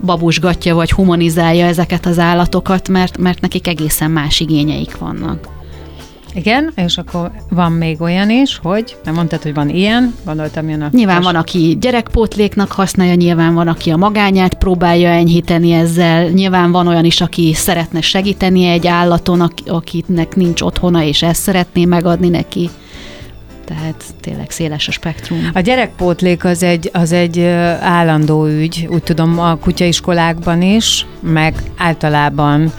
[0.04, 5.57] babusgatja vagy humanizálja ezeket az állatokat, mert, mert nekik egészen más igényeik vannak.
[6.34, 10.82] Igen, és akkor van még olyan is, hogy, nem mondtad, hogy van ilyen, gondoltam jön
[10.82, 10.88] a...
[10.92, 16.86] Nyilván van, aki gyerekpótléknak használja, nyilván van, aki a magányát próbálja enyhíteni ezzel, nyilván van
[16.86, 22.28] olyan is, aki szeretne segíteni egy állaton, ak- akinek nincs otthona, és ezt szeretné megadni
[22.28, 22.70] neki.
[23.64, 25.50] tehát tényleg széles a spektrum.
[25.54, 27.40] A gyerekpótlék az egy, az egy
[27.80, 32.72] állandó ügy, úgy tudom, a kutyaiskolákban is, meg általában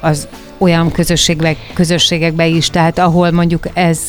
[0.00, 0.28] az
[0.64, 4.00] olyan közösségek, közösségekbe is, tehát ahol mondjuk ez,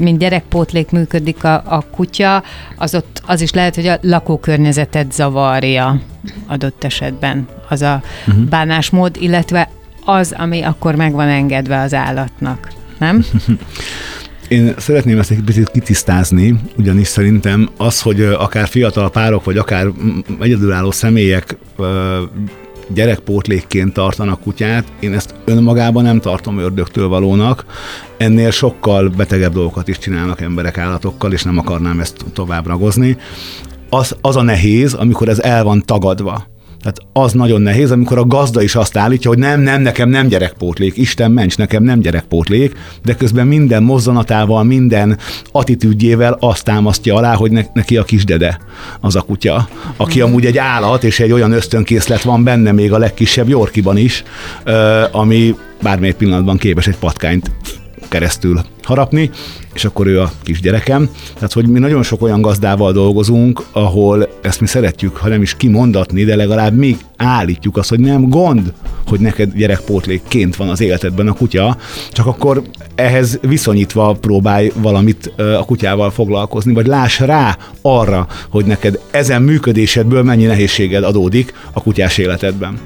[0.00, 2.42] mint gyerekpótlék működik a, a kutya,
[2.76, 6.00] az ott az is lehet, hogy a lakókörnyezetet zavarja
[6.46, 8.44] adott esetben az a uh-huh.
[8.44, 9.68] bánásmód, illetve
[10.04, 13.24] az, ami akkor meg van engedve az állatnak, nem?
[14.48, 19.86] Én szeretném ezt egy picit kitisztázni, ugyanis szerintem az, hogy akár fiatal párok, vagy akár
[20.40, 21.56] egyedülálló személyek
[22.88, 27.64] gyerekpótlékként tartanak kutyát, én ezt önmagában nem tartom ördögtől valónak.
[28.16, 33.16] Ennél sokkal betegebb dolgokat is csinálnak emberek állatokkal, és nem akarnám ezt tovább ragozni.
[33.90, 36.50] Az, az a nehéz, amikor ez el van tagadva.
[36.82, 40.26] Tehát az nagyon nehéz, amikor a gazda is azt állítja, hogy nem, nem, nekem nem
[40.26, 45.18] gyerekpótlék, Isten ments, nekem nem gyerekpótlék, de közben minden mozzanatával, minden
[45.52, 48.58] attitűdjével azt támasztja alá, hogy ne, neki a kisdede
[49.00, 52.98] az a kutya, aki amúgy egy állat, és egy olyan ösztönkészlet van benne még a
[52.98, 54.22] legkisebb Yorkiban is,
[55.10, 57.50] ami bármelyik pillanatban képes egy patkányt
[58.08, 59.30] keresztül harapni,
[59.74, 61.08] és akkor ő a kisgyerekem.
[61.34, 65.56] Tehát, hogy mi nagyon sok olyan gazdával dolgozunk, ahol ezt mi szeretjük, ha nem is
[65.56, 68.72] kimondatni, de legalább még állítjuk azt, hogy nem gond,
[69.06, 71.76] hogy neked gyerekpótlékként van az életedben a kutya,
[72.10, 72.62] csak akkor
[72.94, 80.22] ehhez viszonyítva próbálj valamit a kutyával foglalkozni, vagy láss rá arra, hogy neked ezen működésedből
[80.22, 82.78] mennyi nehézséged adódik a kutyás életedben.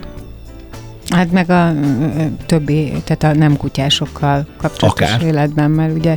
[1.09, 1.75] Hát meg a
[2.47, 5.23] többi, tehát a nem kutyásokkal kapcsolatos Akár.
[5.23, 6.17] életben, mert ugye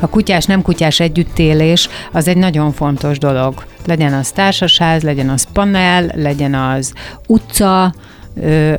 [0.00, 3.64] a kutyás, nem kutyás együttélés az egy nagyon fontos dolog.
[3.86, 6.92] Legyen az társasház, legyen az panel, legyen az
[7.26, 7.94] utca,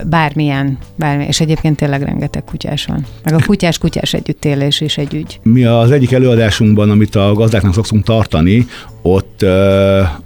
[0.05, 3.05] bármilyen, bármilyen, és egyébként tényleg rengeteg kutyás van.
[3.23, 5.39] Meg a kutyás-kutyás együttélés is egy ügy.
[5.43, 8.67] Mi az egyik előadásunkban, amit a gazdáknak szoktunk tartani,
[9.01, 9.45] ott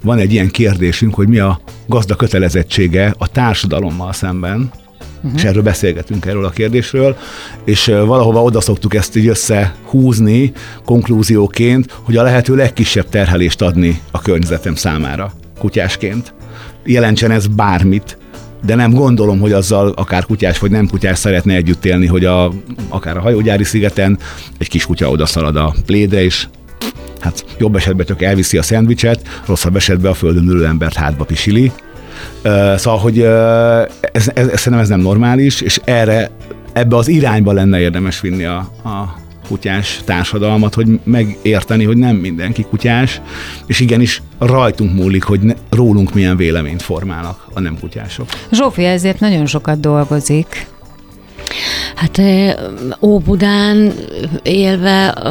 [0.02, 4.70] van egy ilyen kérdésünk, hogy mi a gazda kötelezettsége a társadalommal szemben,
[5.16, 5.32] uh-huh.
[5.34, 7.16] és erről beszélgetünk erről a kérdésről,
[7.64, 10.52] és valahova oda szoktuk ezt így összehúzni
[10.84, 16.34] konklúzióként, hogy a lehető legkisebb terhelést adni a környezetem számára kutyásként.
[16.84, 18.18] Jelentsen ez bármit,
[18.64, 22.52] de nem gondolom, hogy azzal akár kutyás vagy nem kutyás szeretne együtt élni, hogy a,
[22.88, 24.18] akár a hajógyári szigeten
[24.58, 26.46] egy kis kutya odaszalad a plédre, és
[27.20, 31.72] hát jobb esetben csak elviszi a szendvicset, rosszabb esetben a földön ülő embert hátba pisili,
[32.76, 36.30] Szóval, hogy ez, ez, ez, szerintem ez nem normális, és erre,
[36.72, 42.62] ebbe az irányba lenne érdemes vinni a, a kutyás társadalmat, hogy megérteni, hogy nem mindenki
[42.62, 43.20] kutyás,
[43.66, 48.28] és igenis rajtunk múlik, hogy ne, rólunk milyen véleményt formálnak a nem kutyások.
[48.52, 50.66] Zsófi ezért nagyon sokat dolgozik.
[51.94, 52.20] Hát
[53.00, 53.92] Óbudán
[54.42, 55.22] élve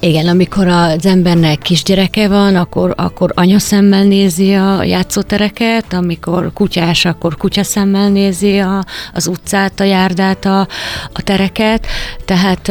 [0.00, 7.36] igen, amikor az embernek kisgyereke van, akkor, akkor anyaszemmel nézi a játszótereket, amikor kutyás, akkor
[7.36, 8.84] kutyaszemmel nézi a,
[9.14, 10.60] az utcát, a járdát, a,
[11.12, 11.86] a tereket.
[12.24, 12.68] Tehát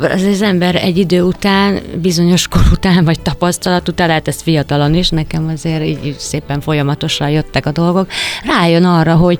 [0.00, 4.94] az, az ember egy idő után, bizonyos kor után, vagy tapasztalat után, lehet ez fiatalon
[4.94, 8.08] is, nekem azért így szépen folyamatosan jöttek a dolgok,
[8.44, 9.38] rájön arra, hogy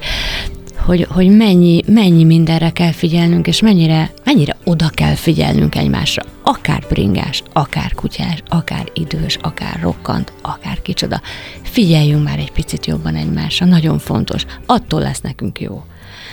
[0.85, 6.23] hogy, hogy mennyi, mennyi mindenre kell figyelnünk, és mennyire, mennyire oda kell figyelnünk egymásra.
[6.43, 11.21] Akár bringás, akár kutyás, akár idős, akár rokkant, akár kicsoda.
[11.63, 14.45] Figyeljünk már egy picit jobban egymásra, nagyon fontos.
[14.67, 15.83] Attól lesz nekünk jó.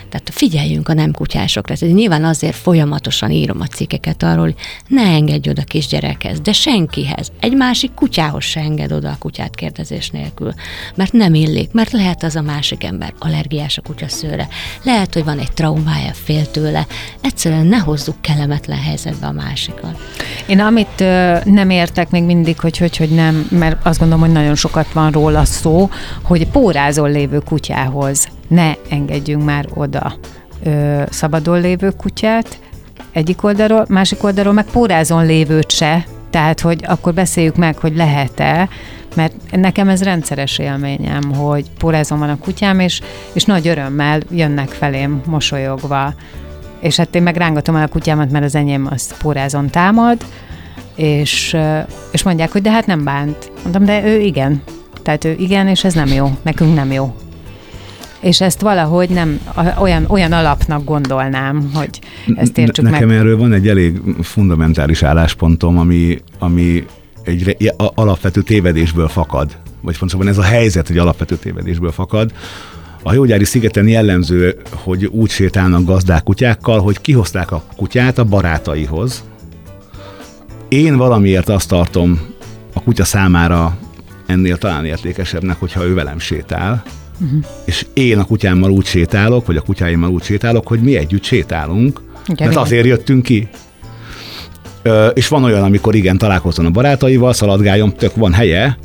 [0.10, 1.74] Tehát figyeljünk a nem kutyásokra.
[1.74, 4.56] Ez nyilván azért folyamatosan írom a cikkeket arról, hogy
[4.88, 7.32] ne engedj oda kisgyerekhez, de senkihez.
[7.40, 10.54] Egy másik kutyához se enged oda a kutyát kérdezés nélkül.
[10.96, 14.48] Mert nem illik, mert lehet az a másik ember allergiás a kutya szőre.
[14.84, 16.88] Lehet, hogy van egy traumája, fél tőle.
[17.22, 20.00] Egyszerűen ne hozzuk kellemetlen helyzetbe a másikat.
[20.46, 24.34] Én amit ö, nem értek még mindig, hogy, hogy hogy nem, mert azt gondolom, hogy
[24.34, 25.90] nagyon sokat van róla szó,
[26.24, 30.14] hogy pórázol lévő kutyához ne engedjünk már oda
[30.64, 32.60] ö, szabadon lévő kutyát,
[33.12, 38.70] egyik oldalról, másik oldalról meg pórázon lévőt se, tehát, hogy akkor beszéljük meg, hogy lehet-e,
[39.16, 43.02] mert nekem ez rendszeres élményem, hogy pórázon van a kutyám, és,
[43.34, 46.14] és nagy örömmel jönnek felém mosolyogva.
[46.80, 50.26] És hát én meg rángatom el a kutyámat, mert az enyém az pórázon támad,
[50.96, 51.58] és,
[52.12, 53.52] és mondják, hogy de hát nem bánt.
[53.62, 54.64] Mondtam, de ő igen.
[55.04, 56.30] Tehát ő igen, és ez nem jó.
[56.42, 57.16] Nekünk nem jó
[58.20, 59.40] és ezt valahogy nem
[59.80, 62.00] olyan, olyan alapnak gondolnám, hogy
[62.36, 63.18] ezt értsük ne, Nekem meg.
[63.18, 66.86] erről van egy elég fundamentális álláspontom, ami, ami
[67.24, 72.32] egy alapvető tévedésből fakad, vagy fontosabban ez a helyzet egy alapvető tévedésből fakad.
[73.04, 79.24] A Jógyári szigeten jellemző, hogy úgy sétálnak gazdák kutyákkal, hogy kihozták a kutyát a barátaihoz,
[80.70, 82.20] Én valamiért azt tartom
[82.74, 83.78] a kutya számára
[84.26, 86.84] ennél talán értékesebbnek, hogyha ő velem sétál,
[87.20, 87.40] uh-huh.
[87.66, 92.02] és én a kutyámmal úgy sétálok, vagy a kutyáimmal úgy sétálok, hogy mi együtt sétálunk,
[92.28, 93.48] igen, mert azért jöttünk ki.
[94.82, 98.78] Ö, és van olyan, amikor igen, találkozom a barátaival, szaladgáljon, tök van helye,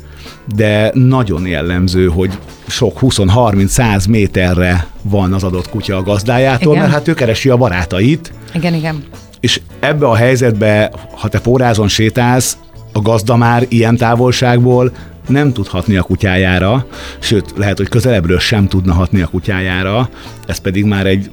[0.55, 6.83] de nagyon jellemző, hogy sok 20-30-100 méterre van az adott kutya a gazdájától, igen.
[6.83, 8.31] mert hát ő keresi a barátait.
[8.53, 9.03] Igen, igen.
[9.39, 12.57] És ebbe a helyzetbe, ha te pórázon sétálsz,
[12.91, 14.91] a gazda már ilyen távolságból
[15.27, 16.87] nem tud hatni a kutyájára,
[17.19, 20.09] sőt, lehet, hogy közelebbről sem tudna hatni a kutyájára,
[20.47, 21.29] ez pedig már egy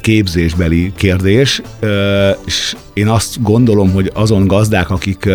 [0.00, 1.62] képzésbeli kérdés,
[2.46, 5.28] és én azt gondolom, hogy azon gazdák, akik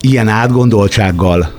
[0.00, 1.52] ilyen átgondoltsággal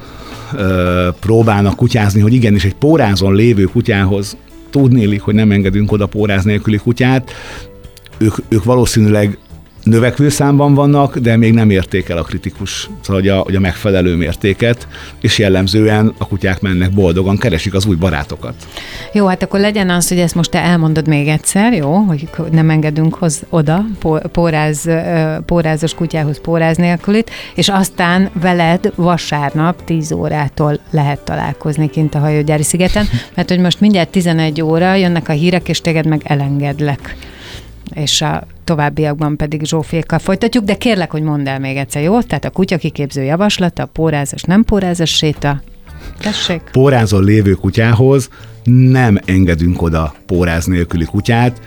[1.20, 4.38] próbálnak kutyázni, hogy igenis egy pórázon lévő kutyához
[4.70, 7.32] tudnélik, hogy nem engedünk oda póráz nélküli kutyát,
[8.18, 9.38] ők, ők valószínűleg
[9.90, 13.60] növekvő számban vannak, de még nem érték el a kritikus, szóval hogy a, hogy a
[13.60, 14.88] megfelelő mértéket,
[15.22, 18.54] és jellemzően a kutyák mennek boldogan, keresik az új barátokat.
[19.14, 22.70] Jó, hát akkor legyen az, hogy ezt most te elmondod még egyszer, jó, hogy nem
[22.70, 23.86] engedünk hoz oda
[24.32, 24.90] póráz,
[25.46, 32.64] pórázos kutyához póráz nélkülit, és aztán veled vasárnap 10 órától lehet találkozni kint a hajógyári
[32.64, 37.16] szigeten, mert hogy most mindjárt 11 óra jönnek a hírek, és téged meg elengedlek
[37.94, 42.22] és a továbbiakban pedig Zsófiékkal folytatjuk, de kérlek, hogy mondd el még egyszer, jó?
[42.22, 45.62] Tehát a kutya kiképző javaslata, a pórázas, nem pórázas séta,
[46.20, 46.62] Tessék.
[46.72, 48.30] Pórázon lévő kutyához
[48.64, 51.62] nem engedünk oda póráz nélküli kutyát,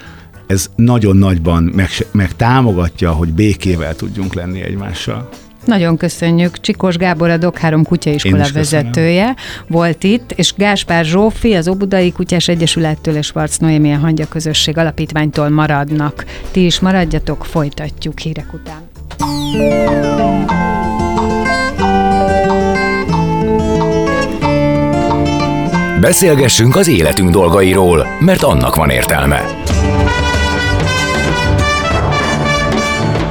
[0.46, 5.28] ez nagyon nagyban meg, meg támogatja, hogy békével tudjunk lenni egymással.
[5.64, 6.60] Nagyon köszönjük.
[6.60, 9.34] Csikos Gábor a Dok 3 kutyaiskola vezetője
[9.66, 14.78] volt itt, és Gáspár Zsófi az Obudai Kutyás Egyesülettől és Varc Noémi a Hangya Közösség
[14.78, 16.24] Alapítványtól maradnak.
[16.50, 18.90] Ti is maradjatok, folytatjuk hírek után.
[26.00, 29.61] Beszélgessünk az életünk dolgairól, mert annak van értelme.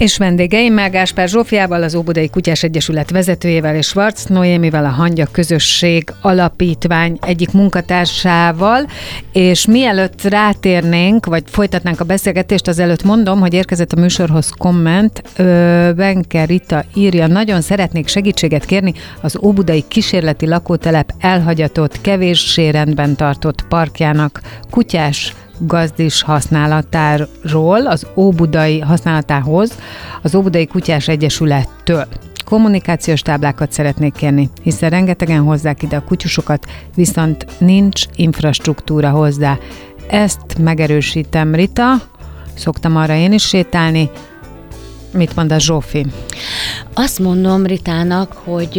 [0.00, 6.12] És vendégeimmel Gáspár Zsófiával, az Óbudai Kutyás Egyesület vezetőjével és Schwarz Noémivel, a Hangya Közösség
[6.20, 8.86] Alapítvány egyik munkatársával,
[9.32, 15.22] és mielőtt rátérnénk, vagy folytatnánk a beszélgetést, azelőtt mondom, hogy érkezett a műsorhoz komment,
[15.96, 23.64] Benke Rita írja, nagyon szeretnék segítséget kérni az Óbudai kísérleti lakótelep elhagyatott, kevéssé rendben tartott
[23.68, 24.40] parkjának.
[24.70, 29.78] Kutyás gazdis használatáról, az Óbudai használatához,
[30.22, 32.06] az Óbudai Kutyás Egyesülettől.
[32.44, 39.58] Kommunikációs táblákat szeretnék kérni, hiszen rengetegen hozzák ide a kutyusokat, viszont nincs infrastruktúra hozzá.
[40.08, 41.92] Ezt megerősítem, Rita,
[42.54, 44.10] szoktam arra én is sétálni,
[45.12, 46.06] Mit mond a Zsófi?
[46.94, 48.78] Azt mondom Ritának, hogy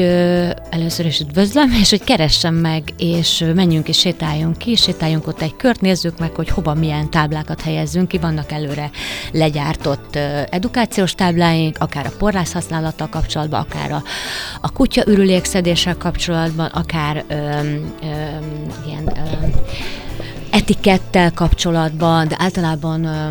[0.70, 5.56] először is üdvözlöm, és hogy keressem meg, és menjünk és sétáljunk ki, sétáljunk ott egy
[5.56, 8.18] kört, nézzük meg, hogy hova milyen táblákat helyezzünk ki.
[8.18, 8.90] Vannak előre
[9.32, 10.16] legyártott
[10.50, 14.04] edukációs tábláink, akár a porrász használattal kapcsolatban, akár a,
[14.62, 17.46] a kutya ürülékszedéssel kapcsolatban, akár ö, ö,
[18.86, 19.46] ilyen ö,
[20.52, 23.28] etikettel kapcsolatban, de általában ö,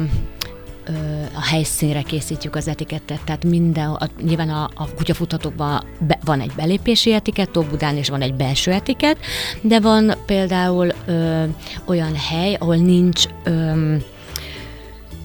[1.35, 6.53] a helyszínre készítjük az etikettet, tehát minden, a, nyilván a, a kutyafuthatókban be, van egy
[6.57, 9.19] belépési etikett, Óbudán is van egy belső etikett,
[9.61, 11.45] de van például ö,
[11.85, 13.95] olyan hely, ahol nincs ö,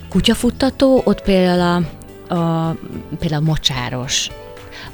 [0.10, 1.86] kutyafuttató, ott például
[2.30, 2.76] a, a,
[3.20, 4.30] például mocsáros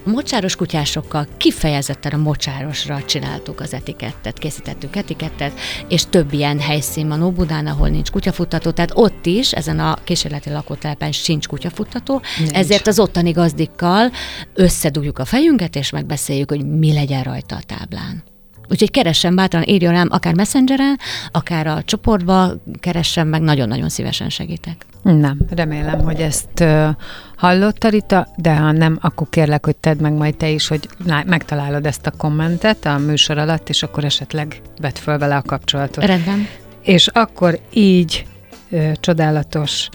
[0.05, 7.07] a mocsáros kutyásokkal kifejezetten a mocsárosra csináltuk az etikettet, készítettük etikettet, és több ilyen helyszín
[7.07, 12.51] van Óbudán, ahol nincs kutyafuttató, tehát ott is, ezen a kísérleti lakótelepen sincs kutyafuttató, nincs.
[12.51, 14.11] ezért az ottani gazdikkal
[14.53, 18.30] összedugjuk a fejünket, és megbeszéljük, hogy mi legyen rajta a táblán.
[18.71, 20.97] Úgyhogy keressen bátran, írjon rám, akár messengeren,
[21.31, 24.85] akár a csoportba, keressen meg, nagyon-nagyon szívesen segítek.
[25.01, 26.87] Nem, remélem, hogy ezt uh,
[27.35, 30.89] hallotta Rita, de ha nem, akkor kérlek, hogy tedd meg majd te is, hogy
[31.25, 36.05] megtalálod ezt a kommentet a műsor alatt, és akkor esetleg vedd föl vele a kapcsolatot.
[36.05, 36.47] Rendben.
[36.81, 38.25] És akkor így
[38.69, 39.89] uh, csodálatos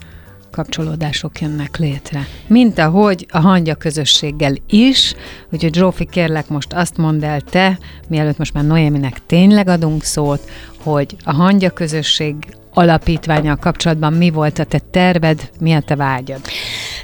[0.56, 2.26] kapcsolódások jönnek létre.
[2.46, 5.14] Mint ahogy a hangya közösséggel is,
[5.52, 7.78] úgyhogy Zsófi, kérlek most azt mondd el te,
[8.08, 10.50] mielőtt most már Noéminek tényleg adunk szót,
[10.82, 12.34] hogy a hangya közösség
[12.72, 16.40] alapítványal kapcsolatban mi volt a te terved, mi a te vágyad?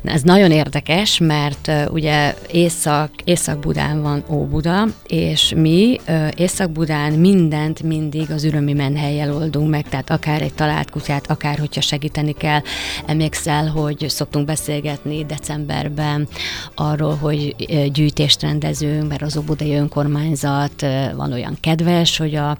[0.02, 7.12] Na, ez nagyon érdekes, mert uh, ugye Észak, Észak-Budán van Óbuda, és mi uh, Észak-Budán
[7.12, 12.32] mindent mindig az ürömi menhelyjel oldunk meg, tehát akár egy talált kutyát, akár hogyha segíteni
[12.32, 12.60] kell.
[13.06, 16.28] Emlékszel, hogy szoktunk beszélgetni decemberben
[16.74, 17.54] arról, hogy
[17.92, 20.86] gyűjtést rendezünk, mert az Óbudai önkormányzat
[21.16, 22.56] van olyan kedves, hogy a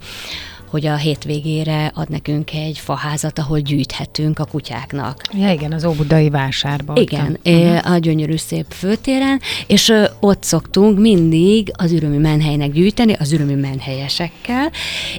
[0.73, 5.23] hogy a hétvégére ad nekünk egy faházat, ahol gyűjthetünk a kutyáknak.
[5.33, 6.97] Ja, igen, az Óbudai vásárban.
[6.97, 7.93] Igen, uh-huh.
[7.93, 14.71] a gyönyörű szép főtéren, és ott szoktunk mindig az ürömi menhelynek gyűjteni, az ürömi menhelyesekkel,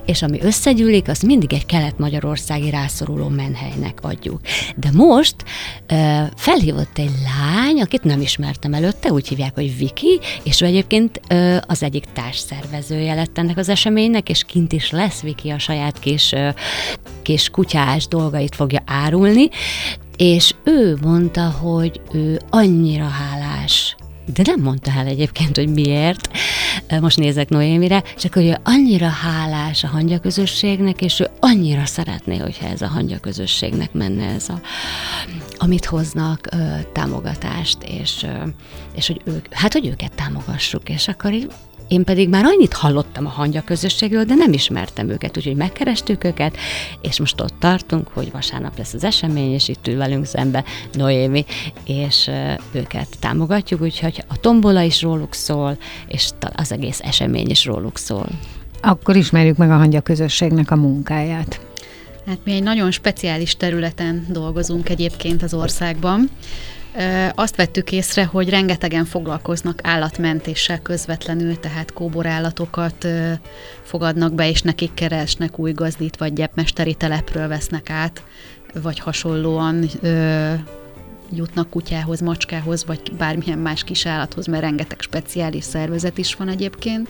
[0.06, 4.40] és ami összegyűlik, az mindig egy kelet-magyarországi rászoruló menhelynek adjuk.
[4.76, 5.36] De most
[6.36, 11.22] felhívott egy lány, akit nem ismertem előtte, úgy hívják, hogy Viki, és ő egyébként
[11.68, 16.00] az egyik társszervezője lett ennek az eseménynek, és kint is lesz Viki ki a saját
[16.00, 16.34] kis,
[17.22, 19.50] kis kutyás dolgait fogja árulni,
[20.18, 23.96] és ő mondta, hogy ő annyira hálás
[24.34, 26.30] de nem mondta el egyébként, hogy miért.
[27.00, 32.38] Most nézek Noémire, csak hogy ő annyira hálás a hangya közösségnek, és ő annyira szeretné,
[32.38, 34.62] hogyha ez a hangya közösségnek menne ez a,
[35.58, 36.50] amit hoznak,
[36.94, 38.26] támogatást, és,
[38.96, 41.52] és hogy ők, hát, hogy őket támogassuk, és akkor így
[41.94, 46.58] én pedig már annyit hallottam a hangya közösségről, de nem ismertem őket, úgyhogy megkerestük őket,
[47.02, 50.64] és most ott tartunk, hogy vasárnap lesz az esemény, és itt ül velünk szembe
[50.94, 51.46] Noémi,
[51.86, 52.30] és
[52.72, 55.78] őket támogatjuk, úgyhogy a tombola is róluk szól,
[56.08, 58.28] és az egész esemény is róluk szól.
[58.82, 61.60] Akkor ismerjük meg a hangya közösségnek a munkáját.
[62.26, 66.30] Hát mi egy nagyon speciális területen dolgozunk egyébként az országban.
[67.36, 73.08] Azt vettük észre, hogy rengetegen foglalkoznak állatmentéssel közvetlenül, tehát kóborállatokat
[73.84, 78.24] fogadnak be, és nekik keresnek új gazdit, vagy gyepmesteri telepről vesznek át,
[78.82, 79.86] vagy hasonlóan
[81.32, 87.10] jutnak kutyához, macskához, vagy bármilyen más kis állathoz, mert rengeteg speciális szervezet is van egyébként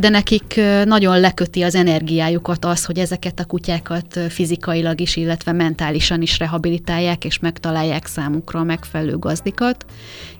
[0.00, 6.22] de nekik nagyon leköti az energiájukat az, hogy ezeket a kutyákat fizikailag is, illetve mentálisan
[6.22, 9.84] is rehabilitálják, és megtalálják számukra a megfelelő gazdikat,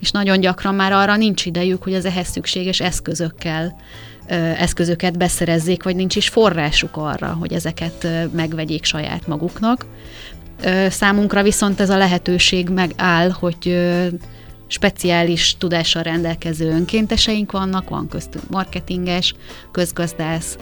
[0.00, 3.76] és nagyon gyakran már arra nincs idejük, hogy az ehhez szükséges eszközökkel
[4.56, 9.86] eszközöket beszerezzék, vagy nincs is forrásuk arra, hogy ezeket megvegyék saját maguknak.
[10.88, 13.88] Számunkra viszont ez a lehetőség megáll, hogy
[14.66, 19.34] speciális tudással rendelkező önkénteseink vannak, van köztünk marketinges,
[19.72, 20.56] közgazdász,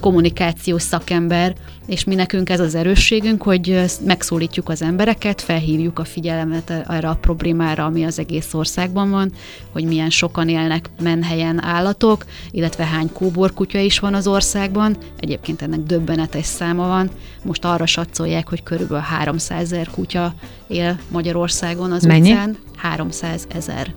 [0.00, 1.54] kommunikációs szakember,
[1.86, 7.14] és mi nekünk ez az erősségünk, hogy megszólítjuk az embereket, felhívjuk a figyelmet erre a
[7.20, 9.32] problémára, ami az egész országban van,
[9.72, 14.96] hogy milyen sokan élnek menhelyen állatok, illetve hány kóborkutya is van az országban.
[15.18, 17.10] Egyébként ennek döbbenetes száma van.
[17.44, 20.34] Most arra satszolják, hogy körülbelül 300 ezer kutya
[20.68, 22.30] él Magyarországon az Mennyi?
[22.30, 22.56] utcán.
[22.76, 23.94] 300 ezer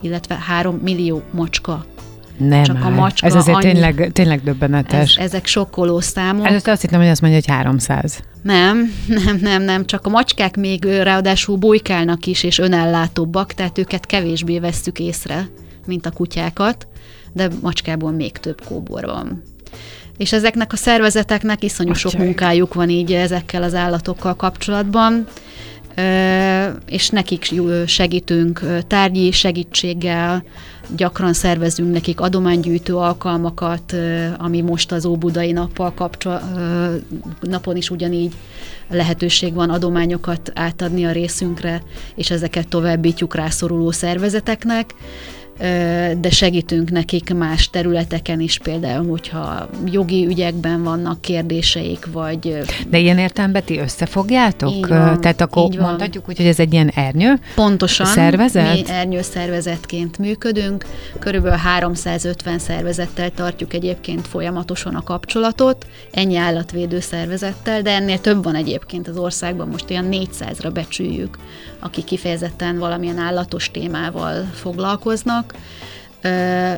[0.00, 1.84] illetve 3 millió macska
[2.36, 2.82] nem Csak áll.
[2.82, 5.16] a macska Ez azért annyi, tényleg, tényleg döbbenetes.
[5.16, 6.46] Ez, ezek sokkoló számok.
[6.46, 8.22] Előtte azt hittem, hogy azt mondja, hogy 300.
[8.42, 8.92] Nem,
[9.24, 9.84] nem, nem, nem.
[9.84, 15.48] Csak a macskák még ráadásul bujkálnak is, és önellátóbbak, tehát őket kevésbé vesszük észre,
[15.86, 16.86] mint a kutyákat,
[17.32, 19.42] de macskából még több kóbor van.
[20.16, 25.26] És ezeknek a szervezeteknek iszonyú sok munkájuk van így ezekkel az állatokkal kapcsolatban
[26.86, 27.54] és nekik
[27.86, 30.44] segítünk tárgyi segítséggel,
[30.96, 33.94] gyakran szervezünk nekik adománygyűjtő alkalmakat,
[34.38, 36.40] ami most az Óbudai nappal kapcsol,
[37.40, 38.34] napon is ugyanígy
[38.88, 41.82] lehetőség van adományokat átadni a részünkre,
[42.14, 44.94] és ezeket továbbítjuk rászoruló szervezeteknek
[46.18, 52.58] de segítünk nekik más területeken is, például, hogyha jogi ügyekben vannak kérdéseik, vagy...
[52.88, 54.86] De ilyen értelemben ti összefogjátok?
[54.86, 58.06] Van, Tehát akkor mondhatjuk úgy, hogy ez egy ilyen ernyő Pontosan.
[58.06, 58.74] Szervezet?
[58.74, 60.86] Mi ernyő szervezetként működünk.
[61.18, 68.54] Körülbelül 350 szervezettel tartjuk egyébként folyamatosan a kapcsolatot, ennyi állatvédő szervezettel, de ennél több van
[68.54, 71.38] egyébként az országban, most olyan 400-ra becsüljük,
[71.78, 75.43] akik kifejezetten valamilyen állatos témával foglalkoznak,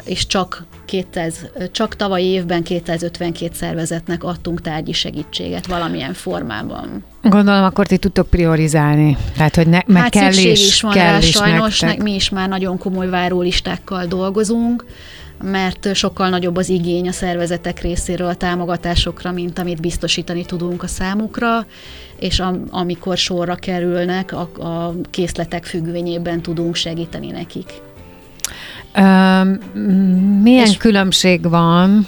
[0.05, 7.05] és csak 200, csak tavaly évben 252 szervezetnek adtunk tárgyi segítséget valamilyen formában.
[7.23, 9.17] Gondolom, akkor ti tudtok priorizálni.
[9.37, 12.03] Tehát, hogy ne, meg hát kell is, is van kell rá, is sajnos nektek.
[12.03, 14.85] mi is már nagyon komoly várólistákkal dolgozunk,
[15.43, 20.87] mert sokkal nagyobb az igény a szervezetek részéről a támogatásokra, mint amit biztosítani tudunk a
[20.87, 21.67] számukra,
[22.19, 27.73] és am- amikor sorra kerülnek, a, a készletek függvényében tudunk segíteni nekik.
[30.43, 32.07] Milyen És- különbség van,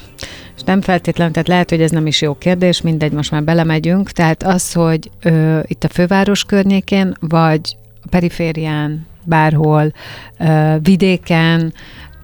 [0.56, 4.10] és nem feltétlenül, tehát lehet, hogy ez nem is jó kérdés, mindegy, most már belemegyünk,
[4.10, 9.92] tehát az, hogy ö, itt a főváros környékén, vagy a periférián, bárhol,
[10.38, 11.72] ö, vidéken,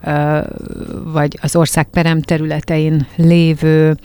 [0.04, 0.38] ö,
[1.04, 3.96] vagy az ország peremterületein lévő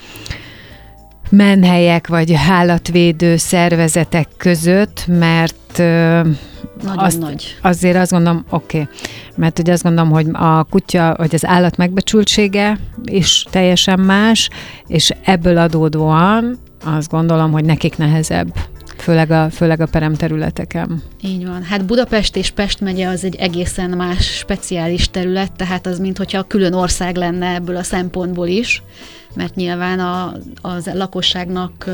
[1.30, 6.22] menhelyek, vagy állatvédő szervezetek között, mert ö,
[6.84, 7.58] Nagyon azt, nagy.
[7.62, 8.94] Azért azt gondolom, oké, okay,
[9.36, 14.50] mert ugye azt gondolom, hogy a kutya, vagy az állat megbecsültsége is teljesen más,
[14.88, 18.54] és ebből adódóan azt gondolom, hogy nekik nehezebb,
[18.98, 21.02] főleg a, főleg a peremterületeken.
[21.22, 21.64] Így van.
[21.64, 26.74] Hát Budapest és Pest megye az egy egészen más speciális terület, tehát az, mintha külön
[26.74, 28.84] ország lenne ebből a szempontból is,
[29.34, 31.86] mert nyilván a, az lakosságnak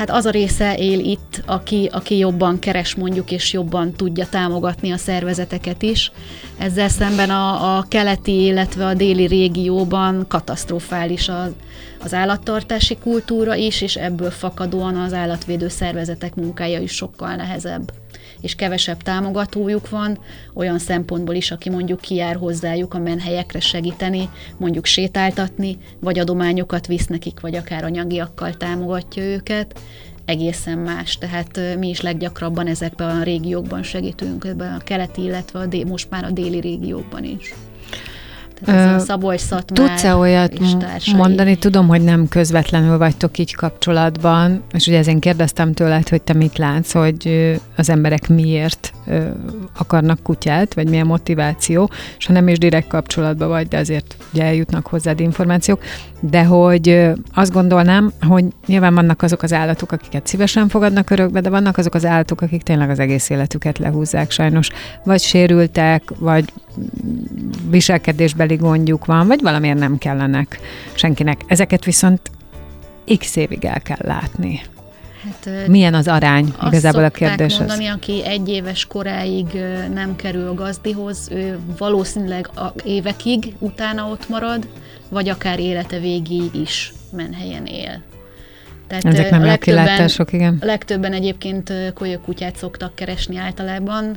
[0.00, 4.90] hát az a része él itt, aki, aki jobban keres mondjuk, és jobban tudja támogatni
[4.90, 6.12] a szervezeteket is.
[6.58, 11.50] Ezzel szemben a, a keleti, illetve a déli régióban katasztrofális az,
[12.04, 17.92] az állattartási kultúra is, és ebből fakadóan az állatvédő szervezetek munkája is sokkal nehezebb
[18.40, 20.18] és kevesebb támogatójuk van,
[20.54, 27.06] olyan szempontból is, aki mondjuk kijár hozzájuk a menhelyekre segíteni, mondjuk sétáltatni, vagy adományokat visz
[27.06, 29.80] nekik, vagy akár anyagiakkal támogatja őket,
[30.24, 31.18] egészen más.
[31.18, 36.10] Tehát mi is leggyakrabban ezekben a régiókban segítünk, ebben a keleti, illetve a dé- most
[36.10, 37.54] már a déli régiókban is.
[38.64, 40.52] Tehát ez Ö, a szabolcs szatmár Tudsz-e olyat
[41.16, 41.56] mondani?
[41.56, 46.58] Tudom, hogy nem közvetlenül vagytok így kapcsolatban, és ugye ezért kérdeztem tőled, hogy te mit
[46.58, 48.92] látsz, hogy az emberek miért
[49.78, 54.44] akarnak kutyát, vagy milyen motiváció, és ha nem is direkt kapcsolatban vagy, de azért ugye
[54.44, 55.82] eljutnak hozzád információk,
[56.20, 61.50] de hogy azt gondolnám, hogy nyilván vannak azok az állatok, akiket szívesen fogadnak örökbe, de
[61.50, 64.68] vannak azok az állatok, akik tényleg az egész életüket lehúzzák sajnos,
[65.04, 66.52] vagy sérültek, vagy
[67.70, 70.60] viselkedésbeli gondjuk van, vagy valamiért nem kellenek
[70.94, 71.40] senkinek.
[71.46, 72.20] Ezeket viszont
[73.18, 74.60] x évig el kell látni.
[75.24, 76.54] Hát, Milyen az arány?
[76.58, 77.58] Azt Igazából a kérdés az.
[77.58, 79.46] mondani, aki egy éves koráig
[79.94, 84.68] nem kerül a gazdihoz, ő valószínűleg a évekig utána ott marad,
[85.08, 88.02] vagy akár élete végéig is menhelyen él.
[88.90, 90.58] Tehát Ezek nem a legtöbben- igen.
[90.60, 94.16] a legtöbben egyébként kölyökkutyát szoktak keresni általában.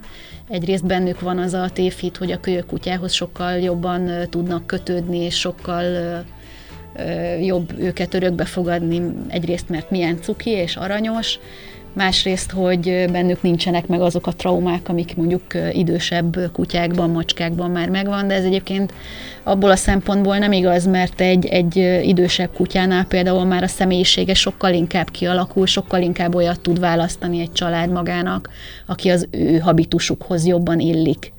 [0.49, 5.83] Egyrészt bennük van az a tévhit, hogy a kölyökkutyához sokkal jobban tudnak kötődni, és sokkal
[7.41, 9.01] jobb őket örökbe fogadni.
[9.27, 11.39] Egyrészt, mert milyen cuki és aranyos,
[11.93, 18.27] másrészt, hogy bennük nincsenek meg azok a traumák, amik mondjuk idősebb kutyákban, macskákban már megvan,
[18.27, 18.93] de ez egyébként
[19.43, 24.73] abból a szempontból nem igaz, mert egy, egy idősebb kutyánál például már a személyisége sokkal
[24.73, 28.49] inkább kialakul, sokkal inkább olyat tud választani egy család magának,
[28.85, 31.33] aki az ő habitusukhoz jobban illik.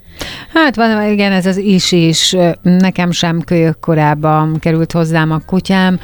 [0.55, 2.37] Hát van, igen, ez az is is.
[2.62, 6.01] Nekem sem kölyök korában került hozzám a kutyám.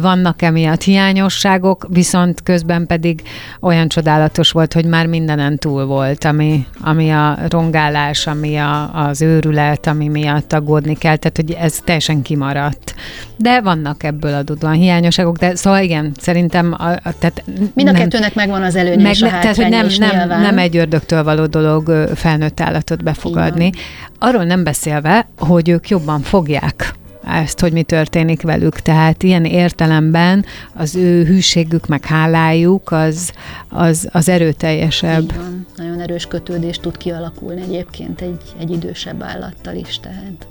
[0.00, 3.22] Vannak emiatt hiányosságok, viszont közben pedig
[3.60, 9.22] olyan csodálatos volt, hogy már mindenen túl volt, ami, ami a rongálás, ami a, az
[9.22, 12.94] őrület, ami miatt aggódni kell, tehát hogy ez teljesen kimaradt.
[13.36, 17.42] De vannak ebből adódóan hiányosságok, de szóval igen, szerintem a, a, tehát
[17.74, 20.40] Mind a nem- kettőnek megvan az előnye meg, és a tehát, hogy nem, nem, nyilván.
[20.40, 23.45] nem egy ördögtől való dolog felnőtt állatot befogadni.
[23.46, 23.76] Így
[24.18, 26.94] Arról nem beszélve, hogy ők jobban fogják
[27.26, 28.80] ezt, hogy mi történik velük.
[28.80, 30.44] Tehát ilyen értelemben
[30.74, 33.32] az ő hűségük, meg hálájuk az,
[33.68, 35.22] az, az erőteljesebb.
[35.22, 35.66] Így van.
[35.76, 40.00] Nagyon erős kötődés tud kialakulni egyébként egy, egy idősebb állattal is.
[40.00, 40.46] Tehát.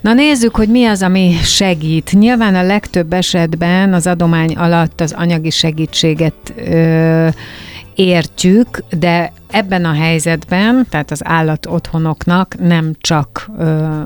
[0.00, 2.12] Na nézzük, hogy mi az, ami segít.
[2.12, 7.28] Nyilván a legtöbb esetben az adomány alatt az anyagi segítséget ö,
[8.00, 14.00] értjük, de ebben a helyzetben, tehát az állat otthonoknak nem csak ö,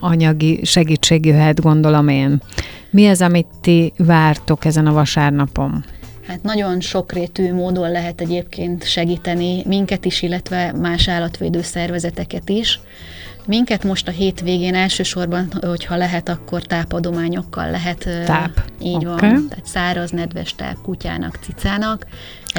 [0.00, 2.42] anyagi segítség jöhet, gondolom én.
[2.90, 5.84] Mi az, amit ti vártok ezen a vasárnapon?
[6.26, 12.80] Hát nagyon sokrétű módon lehet egyébként segíteni minket is, illetve más állatvédő szervezeteket is.
[13.46, 18.08] Minket most a hétvégén elsősorban, hogyha lehet, akkor tápadományokkal lehet.
[18.24, 18.64] Táp.
[18.82, 19.14] Így van.
[19.14, 19.26] Oké.
[19.26, 22.06] Tehát száraz, nedves táp kutyának, cicának.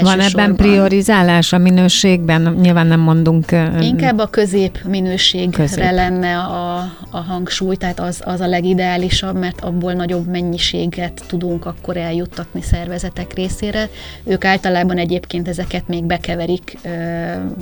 [0.01, 2.57] Van ebben priorizálás a minőségben?
[2.61, 3.51] Nyilván nem mondunk...
[3.81, 5.91] Inkább a közép minőségre Közép.
[5.91, 6.75] lenne a,
[7.09, 13.33] a hangsúly, tehát az, az a legideálisabb, mert abból nagyobb mennyiséget tudunk akkor eljuttatni szervezetek
[13.33, 13.89] részére.
[14.23, 16.77] Ők általában egyébként ezeket még bekeverik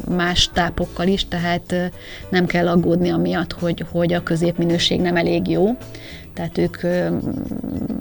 [0.10, 1.92] más tápokkal is, tehát
[2.30, 5.78] nem kell aggódni amiatt, hogy, hogy a középminőség nem elég jó.
[6.34, 6.78] Tehát ők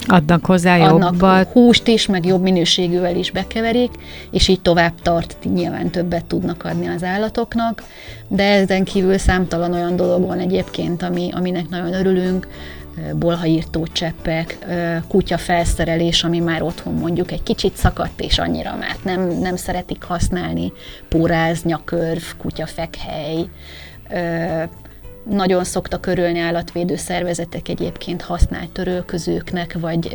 [0.06, 1.48] Adnak hozzá adnak jobbat.
[1.52, 3.90] húst is, meg jobb minőségűvel is bekeverik,
[4.30, 7.82] és így tovább tart, nyilván többet tudnak adni az állatoknak,
[8.28, 12.48] de ezen kívül számtalan olyan dolog van egyébként, ami, aminek nagyon örülünk,
[13.14, 14.58] bolhaírtó cseppek,
[15.08, 20.02] kutya felszerelés, ami már otthon mondjuk egy kicsit szakadt, és annyira már nem, nem szeretik
[20.02, 20.72] használni,
[21.08, 23.44] póráz, nyakörv, kutyafekhely,
[25.24, 30.14] nagyon szoktak örülni állatvédő szervezetek egyébként használt törölközőknek, vagy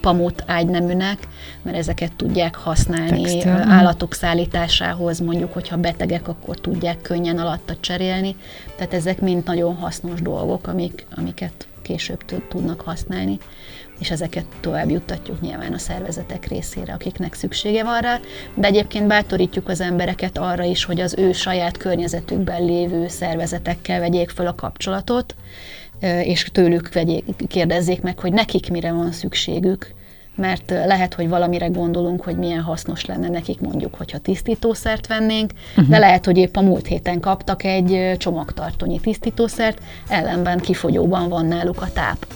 [0.00, 1.18] pamut ágyneműnek,
[1.62, 8.36] mert ezeket tudják használni Textil, állatok szállításához, mondjuk, hogyha betegek, akkor tudják könnyen alatta cserélni.
[8.76, 13.38] Tehát ezek mind nagyon hasznos dolgok, amik, amiket később tud- tudnak használni,
[13.98, 18.20] és ezeket tovább juttatjuk nyilván a szervezetek részére, akiknek szüksége van rá,
[18.54, 24.30] de egyébként bátorítjuk az embereket arra is, hogy az ő saját környezetükben lévő szervezetekkel vegyék
[24.30, 25.34] föl a kapcsolatot,
[26.22, 29.94] és tőlük vegyék, kérdezzék meg, hogy nekik mire van szükségük,
[30.36, 35.88] mert lehet, hogy valamire gondolunk, hogy milyen hasznos lenne nekik mondjuk, hogyha tisztítószert vennénk, uh-huh.
[35.88, 41.46] de lehet, hogy épp a múlt héten kaptak egy ö, csomagtartónyi tisztítószert, ellenben kifogyóban van
[41.46, 42.26] náluk a táp.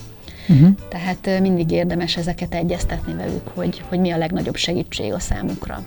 [0.51, 0.69] Uh-huh.
[0.89, 5.83] Tehát mindig érdemes ezeket egyeztetni velük, hogy, hogy mi a legnagyobb segítség a számukra.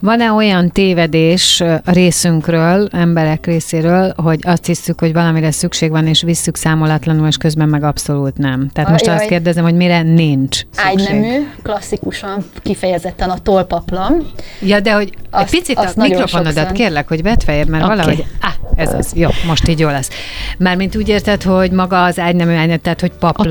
[0.00, 6.22] Van-e olyan tévedés a részünkről, emberek részéről, hogy azt hiszük, hogy valamire szükség van, és
[6.22, 8.68] visszük számolatlanul, és közben meg abszolút nem?
[8.72, 9.18] Tehát most Ajaj.
[9.18, 11.06] azt kérdezem, hogy mire nincs szükség.
[11.06, 14.30] Ágynemű, klasszikusan, kifejezetten a tolpaplan.
[14.60, 16.72] Ja, de hogy Azt- egy picit azt a mikrofonodat sokszor.
[16.72, 17.96] kérlek, hogy vedd feljebb, mert okay.
[17.96, 20.10] valahogy, ah, ez az, jó, most így jó lesz.
[20.58, 23.48] Mármint úgy érted, hogy maga az ágynemű ágynet, tehát hogy A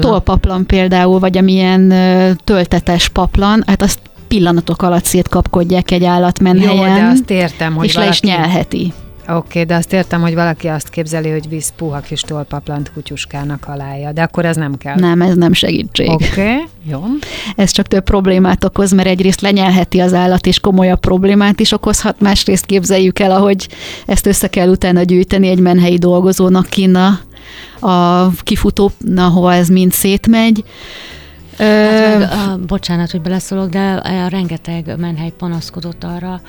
[0.48, 0.66] paplan.
[0.66, 1.94] például, vagy amilyen
[2.44, 7.96] töltetes paplan, hát azt pillanatok alatt szétkapkodják egy állatmenhelyen, Jó, de azt értem, hogy és
[7.96, 8.42] le is valaki...
[8.42, 8.94] nyelheti.
[9.30, 13.66] Oké, okay, de azt értem, hogy valaki azt képzeli, hogy visz puha kis tolpaplant kutyuskának
[13.68, 14.96] alája, de akkor ez nem kell.
[14.96, 16.10] Nem, ez nem segítség.
[16.10, 17.04] Oké, okay, jó.
[17.56, 22.20] Ez csak több problémát okoz, mert egyrészt lenyelheti az állat, és komolyabb problémát is okozhat,
[22.20, 23.68] másrészt képzeljük el, ahogy
[24.06, 27.20] ezt össze kell utána gyűjteni egy menhelyi dolgozónak kínna a
[28.44, 30.64] kifutó, ahova ez mind szétmegy.
[31.58, 36.42] Hát meg, a, bocsánat, hogy beleszólok, de a rengeteg menhely panaszkodott arra,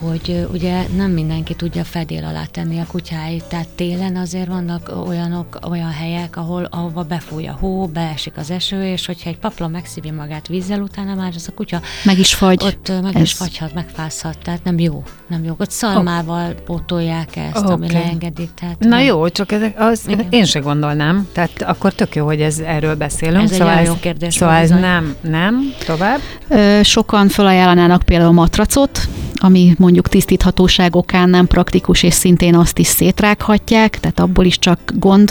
[0.00, 5.58] hogy ugye nem mindenki tudja fedél alá tenni a kutyáit, tehát télen azért vannak olyanok,
[5.70, 10.12] olyan helyek, ahol ahova befúj a hó, beesik az eső, és hogyha egy paplan megszívja
[10.12, 12.62] magát vízzel, utána már az a kutya meg is fagy.
[12.64, 15.54] ott meg Ez- is fagyhat, megfázhat, tehát nem jó, nem jó.
[15.58, 17.94] Ott szalmával pótolják ezt, ami Oké.
[17.94, 18.50] leengedik.
[18.54, 19.00] Tehát Na nem.
[19.04, 20.26] jó, csak ezek, az, Igen.
[20.30, 23.42] én se gondolnám, tehát akkor tök jó, hogy ez erről beszélünk.
[23.42, 26.18] Ez egy szóval olyan ez, jó kérdés Szóval ez nem, nem, tovább.
[26.48, 32.86] Ö, Sokan felajánlanának például matracot, ami mondjuk tisztíthatóság okán nem praktikus, és szintén azt is
[32.86, 35.30] szétrághatják, tehát abból is csak gond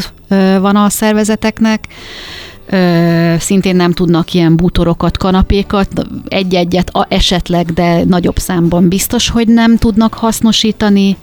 [0.59, 1.87] van a szervezeteknek.
[2.69, 5.87] Ö, szintén nem tudnak ilyen bútorokat, kanapékat,
[6.27, 11.17] egy-egyet a- esetleg, de nagyobb számban biztos, hogy nem tudnak hasznosítani.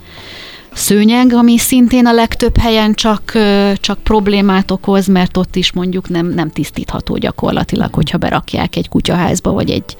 [0.73, 6.09] Szőnyeg, ami szintén a legtöbb helyen csak, ö, csak problémát okoz, mert ott is mondjuk
[6.09, 9.97] nem, nem tisztítható gyakorlatilag, hogyha berakják egy kutyaházba, vagy egy,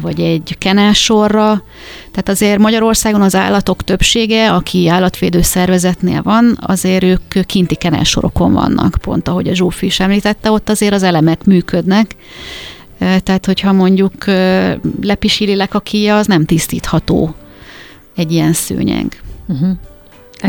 [0.00, 1.62] vagy egy kenelsorra.
[2.10, 8.96] Tehát azért Magyarországon az állatok többsége, aki állatvédő szervezetnél van, azért ők kinti kenelsorokon vannak,
[9.00, 12.16] pont ahogy a Zsófi is említette, ott azért az elemek működnek,
[12.98, 14.72] tehát hogyha mondjuk ö,
[15.02, 17.34] lepisílilek a kíja, az nem tisztítható
[18.16, 19.22] egy ilyen szőnyeg.
[19.46, 19.76] Uh-huh.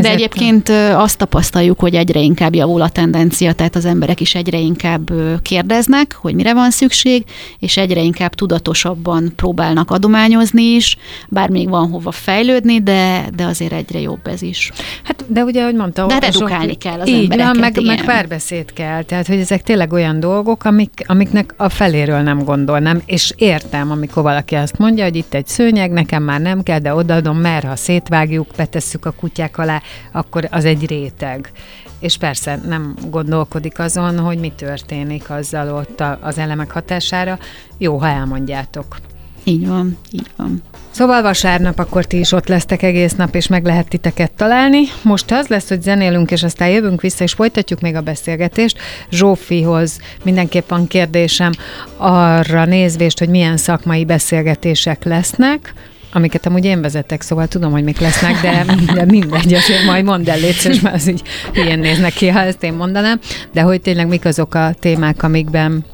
[0.00, 4.58] De egyébként azt tapasztaljuk, hogy egyre inkább javul a tendencia, tehát az emberek is egyre
[4.58, 5.10] inkább
[5.42, 7.24] kérdeznek, hogy mire van szükség,
[7.58, 10.96] és egyre inkább tudatosabban próbálnak adományozni is,
[11.28, 14.70] bár még van hova fejlődni, de, de azért egyre jobb ez is.
[15.04, 17.92] Hát, de ugye, ahogy mondta, De hát sok- kell az Így embereket, van, meg, meg
[17.94, 18.04] igen.
[18.04, 19.02] párbeszéd kell.
[19.02, 24.22] Tehát, hogy ezek tényleg olyan dolgok, amik, amiknek a feléről nem gondolnám, és értem, amikor
[24.22, 27.76] valaki azt mondja, hogy itt egy szőnyeg, nekem már nem kell, de odaadom, mert ha
[27.76, 29.77] szétvágjuk, betesszük a kutyák alá,
[30.12, 31.52] akkor az egy réteg.
[32.00, 37.38] És persze nem gondolkodik azon, hogy mi történik azzal ott az elemek hatására.
[37.78, 38.96] Jó, ha elmondjátok.
[39.44, 40.62] Így van, így van.
[40.90, 44.82] Szóval vasárnap akkor ti is ott lesztek egész nap, és meg lehet titeket találni.
[45.02, 48.78] Most az lesz, hogy zenélünk, és aztán jövünk vissza, és folytatjuk még a beszélgetést.
[49.10, 51.52] Zsófihoz mindenképp van kérdésem
[51.96, 55.74] arra nézvést, hogy milyen szakmai beszélgetések lesznek,
[56.12, 60.30] amiket amúgy én vezetek, szóval tudom, hogy mik lesznek, de, de mindegy, azért majd mondd
[60.30, 63.18] el, légy, mert az így ilyen néznek ki, ha ezt én mondanám,
[63.52, 65.84] de hogy tényleg mik azok a témák, amikben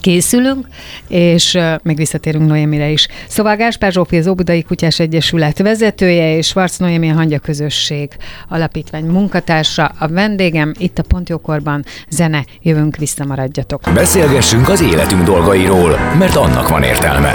[0.00, 0.66] készülünk,
[1.08, 3.08] és uh, még visszatérünk Noémire is.
[3.28, 8.08] Szóval Gáspár Zsófi az Óbudai Kutyás Egyesület vezetője, és Varc Noémi a Hangya Közösség
[8.48, 9.92] Alapítvány munkatársa.
[9.98, 13.80] A vendégem itt a Pontjókorban zene, jövünk vissza, maradjatok.
[13.94, 17.34] Beszélgessünk az életünk dolgairól, mert annak van értelme.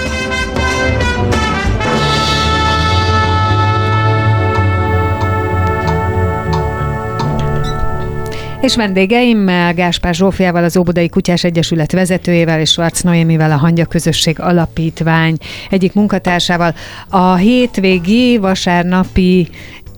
[8.61, 14.39] És vendégeimmel, Gáspár Zsófiával, az Óbudai Kutyás Egyesület vezetőjével és Schwarz Noémivel, a Hangya Közösség
[14.39, 15.37] Alapítvány
[15.69, 16.75] egyik munkatársával.
[17.09, 19.47] A hétvégi vasárnapi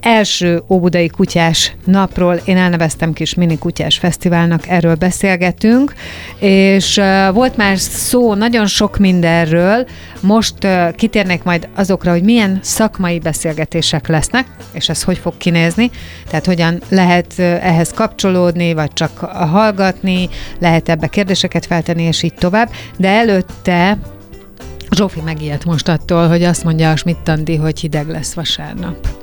[0.03, 2.39] első Óbudai Kutyás Napról.
[2.45, 5.93] Én elneveztem kis mini kutyás fesztiválnak, erről beszélgetünk,
[6.39, 7.01] és
[7.33, 9.87] volt már szó nagyon sok mindenről,
[10.19, 10.55] most
[10.95, 15.91] kitérnék majd azokra, hogy milyen szakmai beszélgetések lesznek, és ez hogy fog kinézni,
[16.27, 19.19] tehát hogyan lehet ehhez kapcsolódni, vagy csak
[19.51, 20.29] hallgatni,
[20.59, 23.97] lehet ebbe kérdéseket feltenni, és így tovább, de előtte
[24.95, 29.22] Zsófi megijedt most attól, hogy azt mondja a Schmidt hogy hideg lesz vasárnap.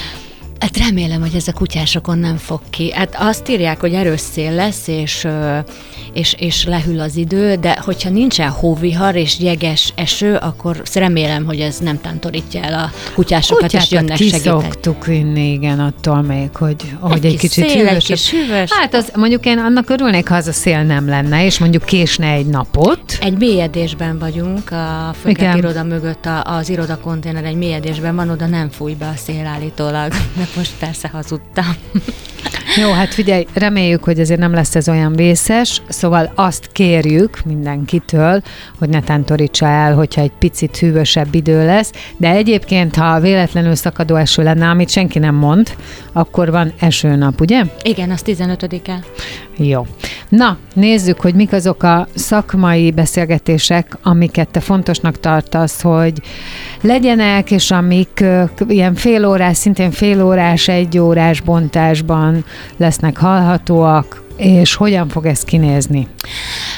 [0.61, 2.91] Hát remélem, hogy ez a kutyásokon nem fog ki.
[2.93, 5.27] Hát azt írják, hogy erős szél lesz, és,
[6.13, 11.59] és, és lehűl az idő, de hogyha nincsen hóvihar és jeges eső, akkor remélem, hogy
[11.59, 14.43] ez nem tántorítja el a kutyásokat, Kutyákat és jönnek segíteni.
[14.43, 18.17] szoktuk vinni, igen, attól még, hogy, hogy egy, kis kicsit szél, egy hűvösebb.
[18.17, 18.71] kis hűvös.
[18.71, 22.27] Hát az, mondjuk én annak örülnék, ha az a szél nem lenne, és mondjuk késne
[22.27, 23.17] egy napot.
[23.21, 25.57] Egy mélyedésben vagyunk, a Igen.
[25.57, 30.11] iroda mögött a, az irodakonténer egy mélyedésben van, oda nem fúj be a szél állítólag.
[30.55, 31.65] Most persze hazudtam.
[32.81, 38.41] Jó, hát figyelj, reméljük, hogy azért nem lesz ez olyan vészes, szóval azt kérjük mindenkitől,
[38.79, 44.15] hogy ne tántorítsa el, hogyha egy picit hűvösebb idő lesz, de egyébként, ha véletlenül szakadó
[44.15, 45.75] eső lenne, amit senki nem mond,
[46.13, 47.63] akkor van esőnap, ugye?
[47.83, 48.99] Igen, az 15-e.
[49.57, 49.87] Jó.
[50.29, 56.21] Na, nézzük, hogy mik azok a szakmai beszélgetések, amiket te fontosnak tartasz, hogy
[56.81, 58.23] legyenek, és amik
[58.67, 62.45] ilyen félórás, szintén félórás, egyórás bontásban
[62.77, 66.07] lesznek hallhatóak, és hogyan fog ez kinézni?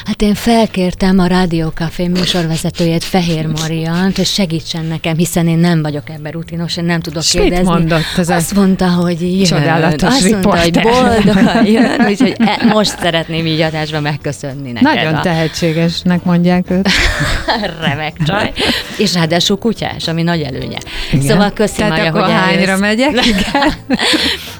[0.04, 6.10] Hát én felkértem a Rádiókafé műsorvezetőjét, Fehér Mariant, hogy segítsen nekem, hiszen én nem vagyok
[6.10, 7.72] ebben rutinos, én nem tudok mit kérdezni.
[7.72, 9.44] mondott az a Azt mondta, hogy jön.
[9.44, 14.94] csodálatos Azt mondta, hogy boldogan jön, úgyhogy e- most szeretném így adásban megköszönni neked.
[14.94, 16.88] Nagyon a tehetségesnek mondják őt.
[17.80, 18.52] remek csaj.
[18.98, 20.78] És ráadásul kutyás, ami nagy előnye.
[21.12, 21.26] Igen.
[21.26, 22.80] Szóval köszi, Tehát Maja, akkor hogy hányra eljössz.
[22.80, 23.10] megyek?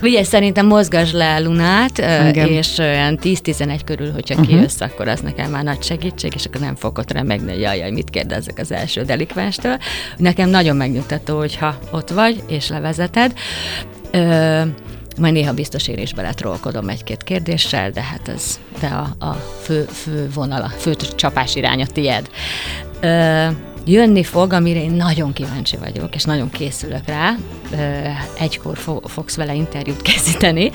[0.02, 2.48] Ugye szerintem mozgasd le Lunát, ö, Igen.
[2.48, 4.48] és olyan 10-11 körül, hogyha uh-huh.
[4.48, 7.78] kijössz, akkor az nekem már nagy segítség, és akkor nem fogok ott remegni, hogy jaj,
[7.78, 9.78] jaj, mit kérdezzek az első delikvenstől.
[10.16, 13.32] Nekem nagyon megnyugtató, hogyha ott vagy, és levezeted.
[14.10, 14.62] Ö,
[15.18, 19.32] majd néha biztos én is beletrolkodom egy-két kérdéssel, de hát ez, de a, a
[19.62, 22.30] fő, fő vonala, fő csapás iránya tied.
[23.00, 23.46] Ö,
[23.84, 27.34] jönni fog, amire én nagyon kíváncsi vagyok, és nagyon készülök rá.
[28.38, 30.70] Egykor fo- fogsz vele interjút készíteni.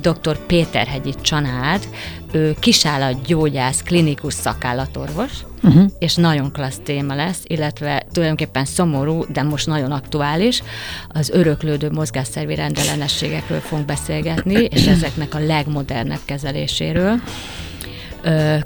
[0.00, 0.46] Dr.
[0.46, 1.88] Péterhegyi Csanád,
[2.32, 5.32] ő kisállatgyógyász, klinikus szakállatorvos,
[5.62, 5.84] uh-huh.
[5.98, 10.62] és nagyon klassz téma lesz, illetve tulajdonképpen szomorú, de most nagyon aktuális.
[11.08, 17.20] Az öröklődő mozgásszervi rendellenességekről fogunk beszélgetni, és ezeknek a legmodernebb kezeléséről.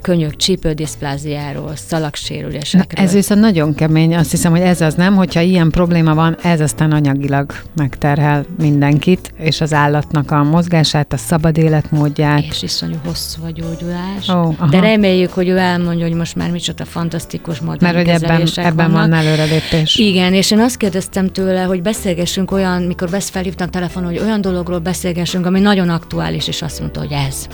[0.01, 3.05] Könyök csípődiszpláziáról, szalagsérülésekről.
[3.05, 6.59] Ez viszont nagyon kemény, azt hiszem, hogy ez az nem, hogyha ilyen probléma van, ez
[6.59, 12.43] aztán anyagilag megterhel mindenkit, és az állatnak a mozgását, a szabad életmódját.
[12.43, 14.29] és iszonyú hosszú a gyógyulás.
[14.29, 14.69] Ó, aha.
[14.69, 18.91] De reméljük, hogy ő elmondja, hogy most már micsoda fantasztikus modern Mert hogy ebben, ebben
[18.91, 19.09] vannak.
[19.09, 19.95] van előrelépés.
[19.95, 24.79] Igen, és én azt kérdeztem tőle, hogy beszélgessünk olyan, mikor felhívtam telefonon, hogy olyan dologról
[24.79, 27.47] beszélgessünk, ami nagyon aktuális, és azt mondta, hogy ez.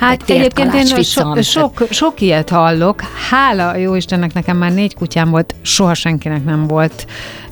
[0.00, 3.00] Hát Egy egyébként én so, sok, sok ilyet hallok.
[3.30, 7.06] Hála jó Istennek, nekem már négy kutyám volt, soha senkinek nem volt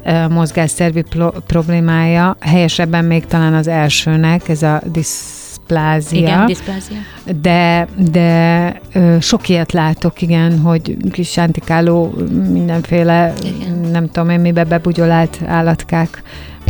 [0.05, 2.36] uh, mozgásszervi plo- problémája.
[2.40, 6.18] Helyesebben még talán az elsőnek, ez a diszplázia.
[6.18, 6.97] Igen, diszplázia.
[7.40, 12.14] De, de ö, sok ilyet látok, igen, hogy kis antikáló
[12.51, 13.78] mindenféle, Igen.
[13.90, 16.22] nem tudom én mibe bebugyolált állatkák.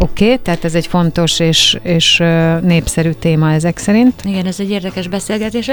[0.03, 2.17] Oké, okay, tehát ez egy fontos és, és
[2.63, 4.23] népszerű téma ezek szerint.
[4.25, 5.71] Igen, ez egy érdekes beszélgetés,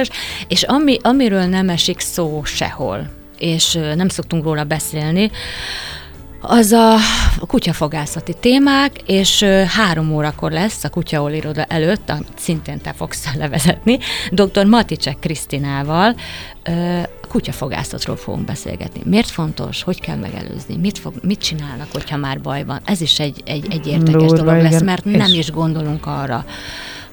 [0.47, 5.31] és ami, amiről nem esik szó sehol, és nem szoktunk róla beszélni,
[6.41, 6.95] az a
[7.47, 13.99] kutyafogászati témák, és három órakor lesz a Kutyaol iroda előtt, amit szintén te fogsz levezetni,
[14.31, 14.65] dr.
[14.65, 16.15] Maticek Krisztinával
[17.29, 19.01] kutyafogászatról fogunk beszélgetni.
[19.05, 22.79] Miért fontos, hogy kell megelőzni, mit, fog, mit csinálnak, hogyha már baj van.
[22.85, 24.83] Ez is egy, egy, egy értékes Durva, dolog lesz, igen.
[24.85, 26.45] mert És- nem is gondolunk arra,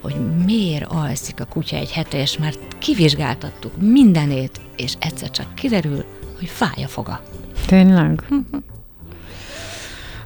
[0.00, 6.04] hogy miért alszik a kutya egy hete, és már kivizsgáltattuk mindenét, és egyszer csak kiderül,
[6.38, 7.22] hogy fáj a foga.
[7.66, 8.22] Tényleg?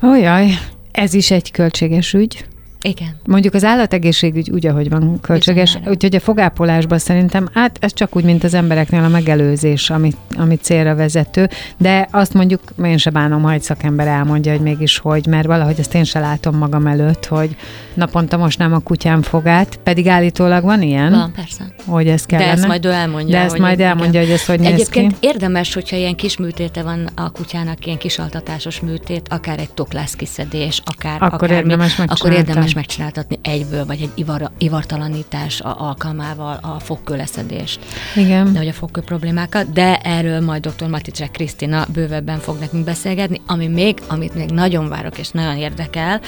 [0.05, 0.59] Ójaj,
[0.93, 2.45] ez is egy költséges ügy.
[2.83, 3.09] Igen.
[3.27, 8.25] Mondjuk az állategészségügy úgy, ahogy van költséges, úgyhogy a fogápolásban szerintem, hát ez csak úgy,
[8.25, 13.43] mint az embereknél a megelőzés, ami, ami célra vezető, de azt mondjuk én se bánom,
[13.43, 17.27] ha egy szakember elmondja, hogy mégis hogy, mert valahogy ezt én se látom magam előtt,
[17.27, 17.57] hogy
[17.95, 21.65] naponta most nem a kutyám fogát, pedig állítólag van ilyen, Van, persze.
[21.87, 22.49] hogy ez kellene.
[22.49, 23.37] De ezt majd ő elmondja.
[23.37, 23.89] De ezt hogy majd igen.
[23.89, 25.27] elmondja, hogy ez hogy néz Egyébként ki.
[25.27, 31.23] érdemes, hogyha ilyen kis műtéte van a kutyának, ilyen kisaltatásos műtét, akár egy toklászkiszedés, akár
[31.23, 32.70] Akkor akármi, érdemes akkor megcsináltatni.
[32.71, 37.81] Érdemes megcsináltatni egyből, vagy egy ivar, ivartalanítás a alkalmával a fogkőleszedést,
[38.17, 38.53] Igen.
[38.53, 40.89] de hogy a fogkő problémákat, de erről majd dr.
[40.89, 46.21] Maticek Krisztina bővebben fog nekünk beszélgetni, ami még, amit még nagyon várok és nagyon érdekel,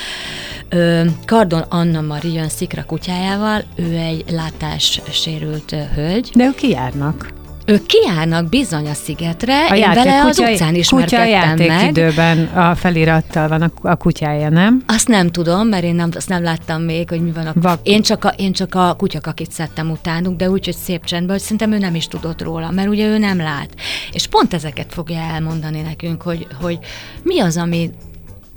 [0.68, 7.41] ö, Kardon Anna Mari jön Szikra kutyájával, ő egy látássérült hölgy, De ők kijárnak.
[7.67, 11.67] Ők kijárnak bizony a szigetre, A én játék, vele az kutya, utcán kutya ismerkedtem meg.
[11.67, 14.83] játékidőben a felirattal van a, a kutyája, nem?
[14.87, 17.53] Azt nem tudom, mert én nem, azt nem láttam még, hogy mi van a...
[17.55, 21.31] Vak- Én csak a, én csak a kutyakakit szedtem utánuk, de úgy, hogy szép csendben,
[21.31, 23.69] hogy szerintem ő nem is tudott róla, mert ugye ő nem lát.
[24.13, 26.79] És pont ezeket fogja elmondani nekünk, hogy, hogy
[27.23, 27.91] mi az, ami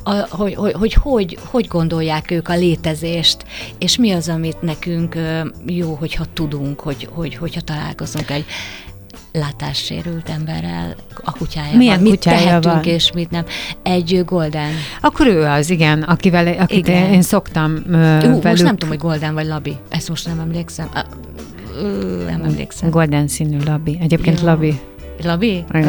[0.07, 3.45] a, hogy, hogy, hogy, hogy hogy gondolják ők a létezést,
[3.79, 5.15] és mi az, amit nekünk
[5.65, 8.45] jó, hogyha tudunk, hogy, hogy, hogyha találkozunk egy
[9.39, 11.77] látássérült emberrel, a kutyájával.
[11.77, 12.83] Milyen mit kutyája tehetünk, van?
[12.83, 13.43] és mit nem.
[13.83, 14.71] Egy golden.
[15.01, 17.13] Akkor ő az, igen, akivel, akit Igen.
[17.13, 18.43] én, szoktam ö, Ú, velük.
[18.43, 19.77] most nem tudom, hogy golden vagy labi.
[19.89, 20.89] Ezt most nem emlékszem.
[22.25, 22.89] Nem emlékszem.
[22.89, 23.97] Golden színű labi.
[24.01, 24.45] Egyébként Jó.
[24.45, 24.79] labi.
[25.23, 25.63] Labi?
[25.73, 25.83] Uh,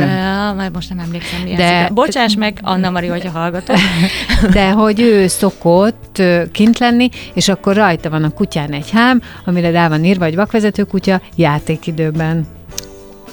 [0.56, 1.40] már most nem emlékszem.
[1.42, 1.90] Mi De- De...
[1.94, 3.76] Bocsáss meg, Anna Mari, hogyha hallgatod.
[4.52, 6.22] De hogy ő szokott
[6.52, 10.34] kint lenni, és akkor rajta van a kutyán egy hám, amire rá van írva, hogy
[10.34, 12.46] vakvezető kutya játékidőben.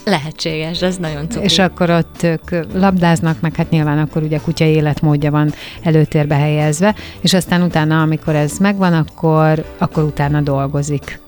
[0.06, 1.46] Lehetséges, ez nagyon cuki.
[1.46, 6.96] És akkor ott ők labdáznak, meg hát nyilván akkor ugye kutya életmódja van előtérbe helyezve,
[7.22, 11.22] és aztán utána, amikor ez megvan, akkor, akkor utána dolgozik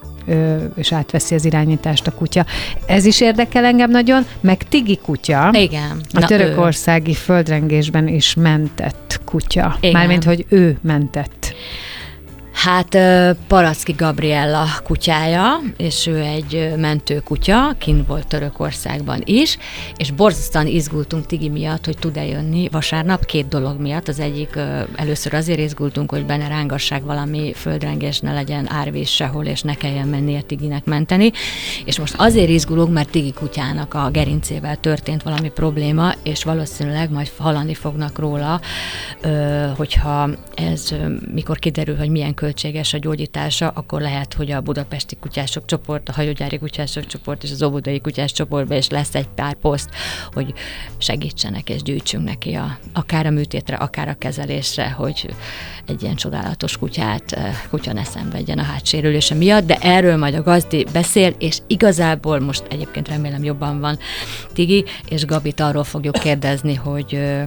[0.76, 2.46] és átveszi az irányítást a kutya.
[2.86, 5.50] Ez is érdekel engem nagyon, meg Tigi kutya.
[5.54, 6.02] Igen.
[6.14, 9.78] A törökországi földrengésben is mentett kutya.
[9.80, 9.92] Igen.
[9.92, 11.54] Mármint, hogy ő mentett.
[12.56, 12.98] Hát
[13.48, 19.58] Paracki Gabriella kutyája, és ő egy ö, mentő kutya, kint volt Törökországban is,
[19.98, 24.08] és borzasztóan izgultunk Tigi miatt, hogy tud-e jönni vasárnap két dolog miatt.
[24.08, 24.60] Az egyik,
[24.96, 30.08] először azért izgultunk, hogy benne rángassák valami földrengés, ne legyen árvíz sehol, és ne kelljen
[30.08, 31.32] mennie Tiginek menteni.
[31.86, 37.32] És most azért izgulunk, mert Tigi kutyának a gerincével történt valami probléma, és valószínűleg majd
[37.38, 38.62] hallani fognak róla,
[39.76, 40.90] hogyha ez,
[41.34, 46.12] mikor kiderül, hogy milyen költséges a gyógyítása, akkor lehet, hogy a budapesti kutyások csoport, a
[46.12, 49.90] hajógyári kutyások csoport és az óvodai kutyás csoportban is lesz egy pár poszt,
[50.34, 50.54] hogy
[50.98, 55.30] segítsenek és gyűjtsünk neki a, akár a műtétre, akár a kezelésre, hogy
[55.86, 57.40] egy ilyen csodálatos kutyát, ö,
[57.70, 62.64] kutya ne szenvedjen a hátsérülése miatt, de erről majd a gazdi beszél, és igazából most
[62.70, 63.98] egyébként remélem jobban van
[64.54, 67.44] Tigi, és Gabit arról fogjuk kérdezni, hogy ö,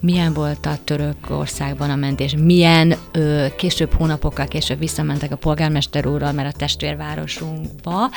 [0.00, 6.32] milyen volt a Törökországban a mentés, milyen ö, később, hónapokkal később visszamentek a polgármester úrral,
[6.32, 8.10] mert a testvérvárosunkba,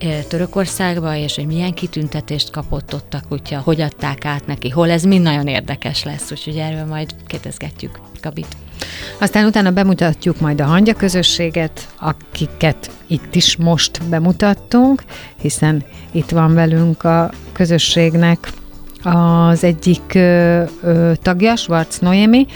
[0.00, 4.90] ö, Törökországba, és hogy milyen kitüntetést kapott ott a kutya, hogy adták át neki, hol
[4.90, 8.56] ez mind nagyon érdekes lesz, úgyhogy erről majd kérdezgetjük Gabit.
[9.18, 15.02] Aztán utána bemutatjuk majd a hangya közösséget, akiket itt is most bemutattunk,
[15.40, 18.52] hiszen itt van velünk a közösségnek
[19.02, 22.46] az egyik ö, ö, tagja, Schwarz Noémi,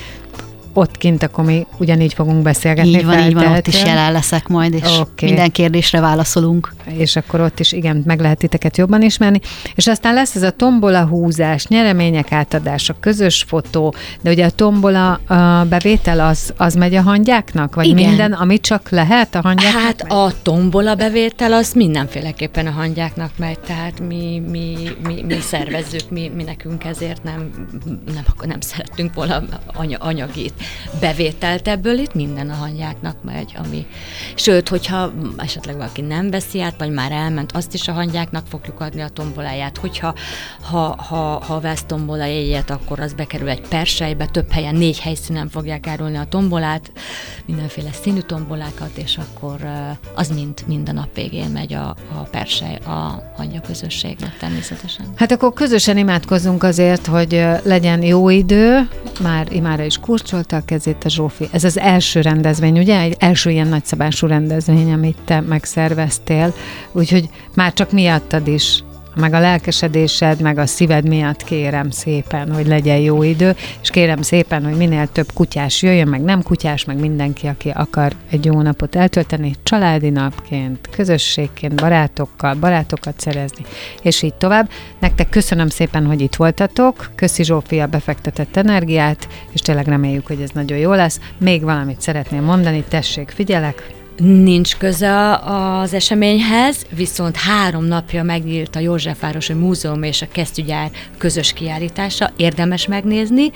[0.73, 2.91] ott kint akkor mi ugyanígy fogunk beszélgetni.
[2.91, 5.29] Így van, így van, ott is jelen leszek majd, és okay.
[5.29, 6.75] minden kérdésre válaszolunk.
[6.87, 9.41] És akkor ott is igen, meg lehet titeket jobban ismerni.
[9.75, 15.13] És aztán lesz ez a tombola húzás, nyeremények átadása, közös fotó, de ugye a tombola
[15.13, 17.75] a bevétel az, az megy a hangyáknak?
[17.75, 18.09] Vagy Igen.
[18.09, 19.83] minden, amit csak lehet a hangyáknak?
[19.83, 24.77] Hát a tombola bevétel az mindenféleképpen a hangyáknak megy, tehát mi, mi,
[25.07, 27.51] mi, mi szervezzük, mi, mi nekünk ezért nem,
[28.15, 30.55] nem, nem szerettünk volna anya, anyagit
[31.01, 33.87] bevételt ebből itt minden a hangyáknak megy, ami...
[34.35, 38.81] Sőt, hogyha esetleg valaki nem veszi át, vagy már elment, azt is a hangyáknak fogjuk
[38.81, 39.79] adni a tomboláját.
[39.79, 40.15] Hogyha
[40.63, 45.49] ha, ha, ha vesz tombola jegyet, akkor az bekerül egy persejbe, több helyen, négy helyszínen
[45.49, 46.93] fogják árulni a tombolát,
[47.47, 49.57] mindenféle színű tombolákat, és akkor
[50.15, 55.07] az mind, mind a nap végén megy a, a persej a hangya közösségnek természetesen.
[55.17, 58.89] Hát akkor közösen imádkozzunk azért, hogy legyen jó idő,
[59.21, 61.49] már imára is kurcsolta a kezét a Zsófi.
[61.53, 63.01] Ez az első rendezvény, ugye?
[63.01, 66.55] Egy első ilyen nagyszabású rendezvény, amit te megszerveztél,
[66.93, 68.83] úgyhogy már csak miattad is
[69.15, 74.23] meg a lelkesedésed, meg a szíved miatt kérem szépen, hogy legyen jó idő, és kérem
[74.23, 78.61] szépen, hogy minél több kutyás jöjjön, meg nem kutyás, meg mindenki, aki akar egy jó
[78.61, 83.65] napot eltölteni, családi napként, közösségként, barátokkal, barátokat szerezni,
[84.03, 84.71] és így tovább.
[84.99, 90.51] Nektek köszönöm szépen, hogy itt voltatok, köszi Zsófia befektetett energiát, és tényleg reméljük, hogy ez
[90.51, 91.21] nagyon jó lesz.
[91.39, 98.81] Még valamit szeretném mondani, tessék, figyelek, Nincs köze az eseményhez, viszont három napja megnyílt a
[98.81, 103.51] Józsefvárosi Múzeum és a Kesztyűgyár közös kiállítása, érdemes megnézni.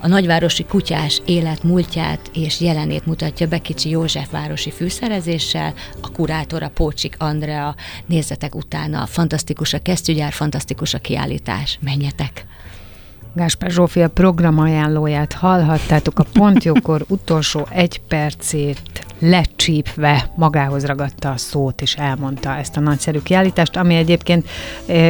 [0.00, 7.14] A nagyvárosi kutyás élet múltját és jelenét mutatja be kicsi Józsefvárosi fűszerezéssel, a kurátora Pócsik
[7.18, 7.74] Andrea,
[8.06, 12.46] nézzetek utána, fantasztikus a Kesztyűgyár, fantasztikus a kiállítás, menjetek!
[13.36, 21.94] Gáspár Zsófia programajánlóját hallhattátok a Pontjókor utolsó egy percét lecsípve magához ragadta a szót, és
[21.94, 24.48] elmondta ezt a nagyszerű kiállítást, ami egyébként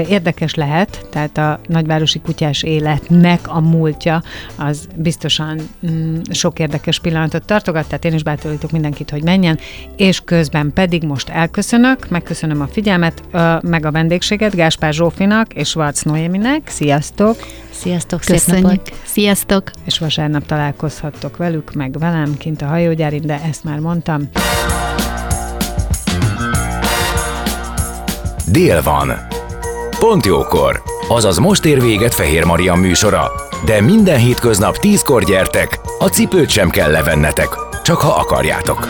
[0.08, 4.22] érdekes lehet, tehát a nagyvárosi kutyás életnek a múltja,
[4.56, 5.60] az biztosan
[5.90, 9.58] mm, sok érdekes pillanatot tartogat, tehát én is bátorítok mindenkit, hogy menjen,
[9.96, 13.22] és közben pedig most elköszönök, megköszönöm a figyelmet,
[13.62, 16.68] meg a vendégséget Gáspár Zsófinak és Varc Noéminek.
[16.68, 17.36] Sziasztok!
[17.80, 18.42] Sziasztok, Köszönjük.
[18.44, 18.92] szép napot!
[19.04, 19.70] Sziasztok!
[19.84, 24.30] És vasárnap találkozhattok velük, meg velem kint a hajógyárin, de ezt már mondtam.
[28.46, 29.12] Dél van.
[29.98, 30.82] Pont jókor.
[31.08, 33.30] Azaz most ér véget Fehér Maria műsora.
[33.64, 37.48] De minden hétköznap tízkor gyertek, a cipőt sem kell levennetek,
[37.82, 38.88] csak ha akarjátok.